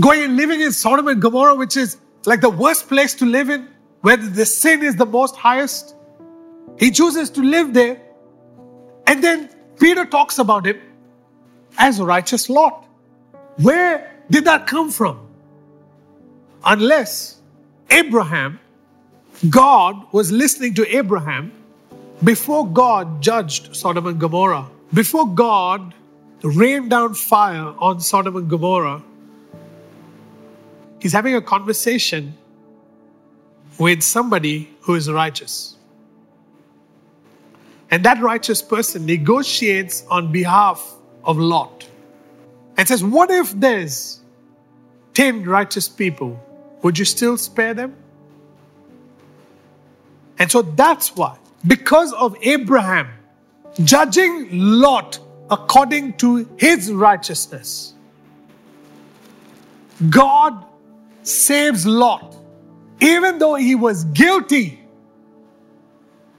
[0.00, 1.96] going and living in Sodom and Gomorrah, which is
[2.26, 3.68] like the worst place to live in,
[4.02, 5.94] where the sin is the most highest.
[6.78, 8.00] He chooses to live there.
[9.06, 9.48] And then
[9.78, 10.80] Peter talks about him
[11.78, 12.85] as a righteous Lot.
[13.58, 15.20] Where did that come from?
[16.64, 17.40] Unless
[17.90, 18.60] Abraham,
[19.48, 21.52] God was listening to Abraham
[22.24, 25.94] before God judged Sodom and Gomorrah, before God
[26.42, 29.02] rained down fire on Sodom and Gomorrah,
[30.98, 32.34] He's having a conversation
[33.78, 35.76] with somebody who is righteous.
[37.90, 41.86] And that righteous person negotiates on behalf of Lot
[42.76, 44.20] and says, What if there's
[45.14, 46.42] 10 righteous people
[46.82, 47.96] would you still spare them?
[50.38, 53.08] And so that's why, because of Abraham
[53.82, 55.18] judging Lot
[55.50, 57.94] according to his righteousness,
[60.10, 60.64] God
[61.22, 62.36] saves Lot,
[63.00, 64.80] even though he was guilty,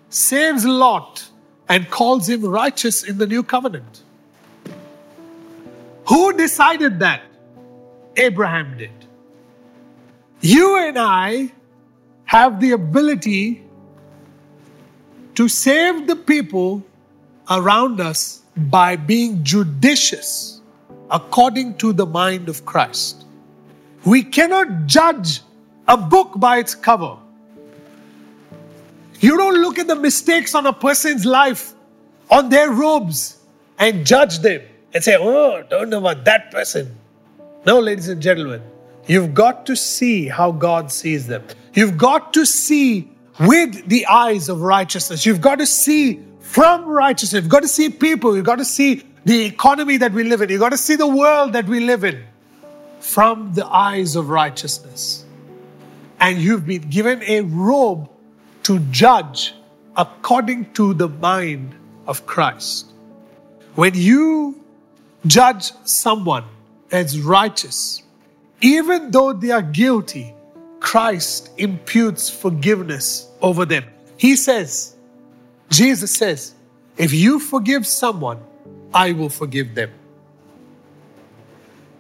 [0.10, 1.28] saves Lot
[1.68, 4.04] and calls him righteous in the new covenant.
[6.08, 7.22] Who decided that?
[8.16, 8.92] Abraham did.
[10.40, 11.52] You and I
[12.26, 13.64] have the ability
[15.36, 16.84] to save the people
[17.50, 20.62] around us by being judicious
[21.12, 23.26] according to the mind of Christ.
[24.06, 25.42] We cannot judge
[25.88, 27.18] a book by its cover.
[29.20, 31.74] You don't look at the mistakes on a person's life,
[32.30, 33.38] on their robes,
[33.78, 34.62] and judge them
[34.98, 36.96] and say, oh, don't know about that person.
[37.68, 38.64] No, ladies and gentlemen,
[39.06, 41.44] you've got to see how God sees them.
[41.76, 43.08] You've got to see
[43.40, 45.24] with the eyes of righteousness.
[45.24, 47.44] You've got to see from righteousness.
[47.44, 48.36] You've got to see people.
[48.36, 50.50] You've got to see the economy that we live in.
[50.50, 52.24] You've got to see the world that we live in
[53.00, 55.26] from the eyes of righteousness.
[56.20, 58.10] And you've been given a robe
[58.64, 59.54] to judge
[59.96, 61.76] according to the mind
[62.08, 62.88] of Christ.
[63.76, 64.64] When you
[65.28, 66.46] judge someone
[66.92, 68.04] as righteous,
[68.62, 70.34] even though they are guilty,
[70.80, 73.84] Christ imputes forgiveness over them.
[74.18, 74.96] He says,
[75.70, 76.54] Jesus says,
[76.98, 78.40] if you forgive someone,
[78.94, 79.92] I will forgive them.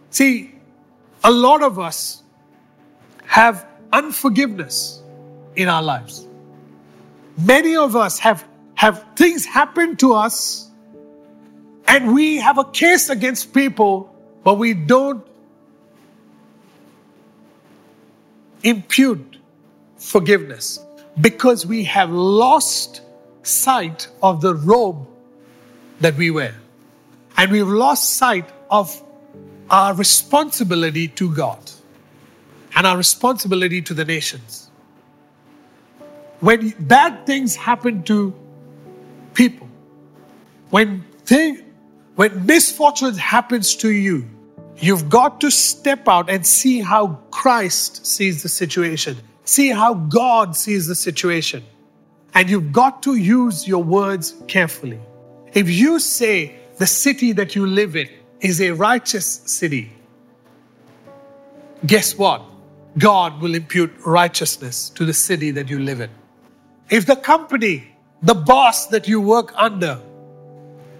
[0.09, 0.55] See,
[1.23, 2.23] a lot of us
[3.25, 5.01] have unforgiveness
[5.55, 6.25] in our lives.
[7.37, 10.66] Many of us have, have things happen to us
[11.87, 14.13] and we have a case against people,
[14.43, 15.25] but we don't
[18.63, 19.37] impute
[19.97, 20.79] forgiveness
[21.21, 23.01] because we have lost
[23.43, 25.07] sight of the robe
[26.01, 26.53] that we wear.
[27.37, 29.01] And we've lost sight of
[29.69, 31.59] our responsibility to God
[32.75, 34.69] and our responsibility to the nations.
[36.39, 38.33] When bad things happen to
[39.33, 39.67] people,
[40.69, 41.66] when thing,
[42.17, 44.27] when misfortune happens to you,
[44.77, 49.17] you've got to step out and see how Christ sees the situation.
[49.43, 51.63] See how God sees the situation.
[52.33, 54.99] And you've got to use your words carefully.
[55.53, 58.09] If you say the city that you live in
[58.39, 59.91] is a righteous city,
[61.85, 62.41] guess what?
[62.97, 66.09] God will impute righteousness to the city that you live in.
[66.89, 70.01] If the company, the boss that you work under,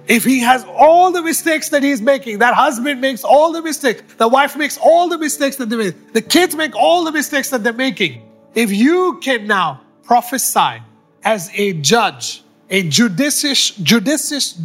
[0.07, 4.01] if he has all the mistakes that he's making, that husband makes all the mistakes,
[4.17, 7.49] the wife makes all the mistakes that they make, the kids make all the mistakes
[7.49, 8.21] that they're making,
[8.55, 10.81] if you can now prophesy
[11.23, 14.61] as a judge, a judicious, judicious,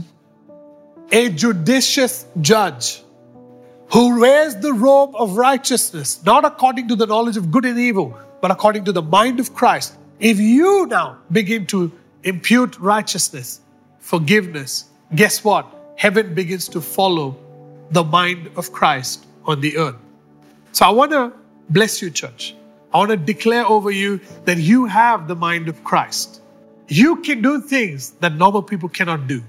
[1.10, 3.02] a judicious judge
[3.92, 8.16] who wears the robe of righteousness, not according to the knowledge of good and evil,
[8.40, 9.94] but according to the mind of Christ.
[10.20, 11.90] If you now begin to
[12.22, 13.60] impute righteousness,
[13.98, 15.66] forgiveness, guess what?
[15.96, 17.36] Heaven begins to follow
[17.90, 19.96] the mind of Christ on the earth.
[20.72, 21.32] So I want to
[21.70, 22.54] bless you, church.
[22.92, 26.40] I want to declare over you that you have the mind of Christ.
[26.88, 29.42] You can do things that normal people cannot do.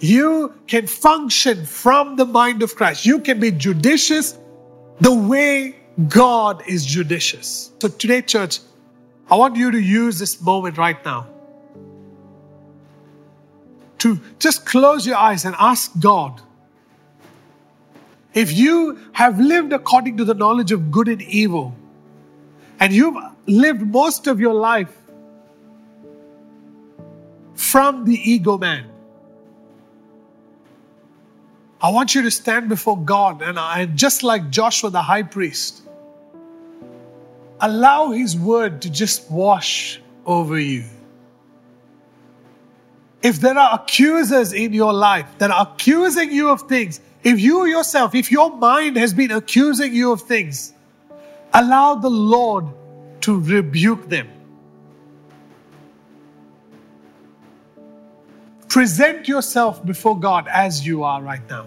[0.00, 3.06] You can function from the mind of Christ.
[3.06, 4.38] You can be judicious
[5.00, 5.76] the way
[6.08, 7.72] God is judicious.
[7.80, 8.60] So today, church,
[9.30, 11.31] I want you to use this moment right now
[14.02, 16.40] to just close your eyes and ask God
[18.34, 21.72] if you have lived according to the knowledge of good and evil,
[22.80, 23.16] and you've
[23.46, 24.92] lived most of your life
[27.54, 28.86] from the ego man.
[31.80, 35.82] I want you to stand before God and, and just like Joshua the high priest,
[37.60, 40.84] allow His word to just wash over you.
[43.22, 47.66] If there are accusers in your life that are accusing you of things, if you
[47.66, 50.74] yourself, if your mind has been accusing you of things,
[51.54, 52.66] allow the Lord
[53.20, 54.28] to rebuke them.
[58.68, 61.66] Present yourself before God as you are right now.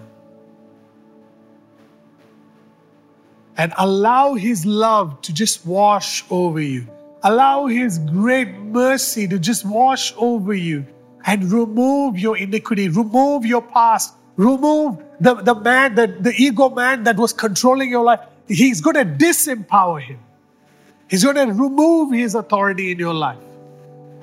[3.58, 6.86] And allow His love to just wash over you.
[7.24, 10.86] Allow His great mercy to just wash over you
[11.26, 17.04] and remove your iniquity, remove your past, remove the, the man, the, the ego man
[17.04, 18.20] that was controlling your life.
[18.48, 20.20] He's going to disempower him.
[21.10, 23.38] He's going to remove His authority in your life.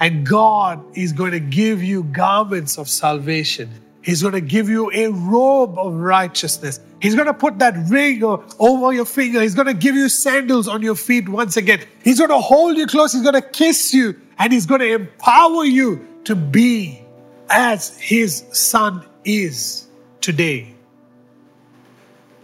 [0.00, 3.70] And God is going to give you garments of salvation.
[4.02, 6.80] He's going to give you a robe of righteousness.
[7.00, 9.40] He's going to put that ring over your finger.
[9.40, 11.80] He's going to give you sandals on your feet once again.
[12.02, 13.12] He's going to hold you close.
[13.12, 17.02] He's going to kiss you and he's going to empower you to be
[17.50, 19.88] as his son is
[20.20, 20.74] today.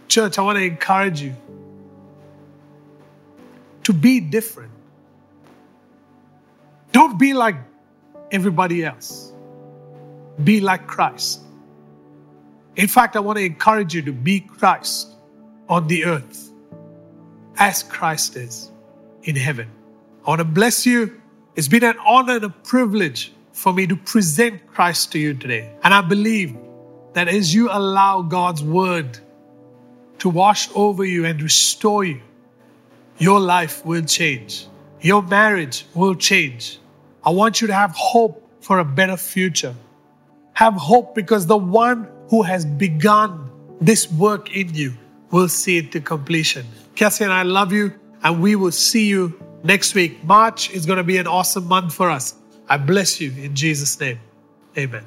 [0.07, 1.35] Church, I want to encourage you
[3.83, 4.71] to be different.
[6.91, 7.55] Don't be like
[8.31, 9.31] everybody else.
[10.43, 11.41] Be like Christ.
[12.75, 15.15] In fact, I want to encourage you to be Christ
[15.67, 16.51] on the earth
[17.57, 18.71] as Christ is
[19.23, 19.69] in heaven.
[20.25, 21.21] I want to bless you.
[21.55, 25.69] It's been an honor and a privilege for me to present Christ to you today.
[25.83, 26.55] And I believe
[27.13, 29.19] that as you allow God's word
[30.19, 32.21] to wash over you and restore you,
[33.17, 34.65] your life will change.
[35.01, 36.79] Your marriage will change.
[37.21, 39.75] I want you to have hope for a better future.
[40.53, 44.93] Have hope because the one who has begun this work in you
[45.31, 46.65] will see it to completion.
[46.95, 50.23] Cassie and I love you, and we will see you next week.
[50.23, 52.38] March is going to be an awesome month for us.
[52.69, 54.19] I bless you in Jesus' name.
[54.77, 55.05] Amen.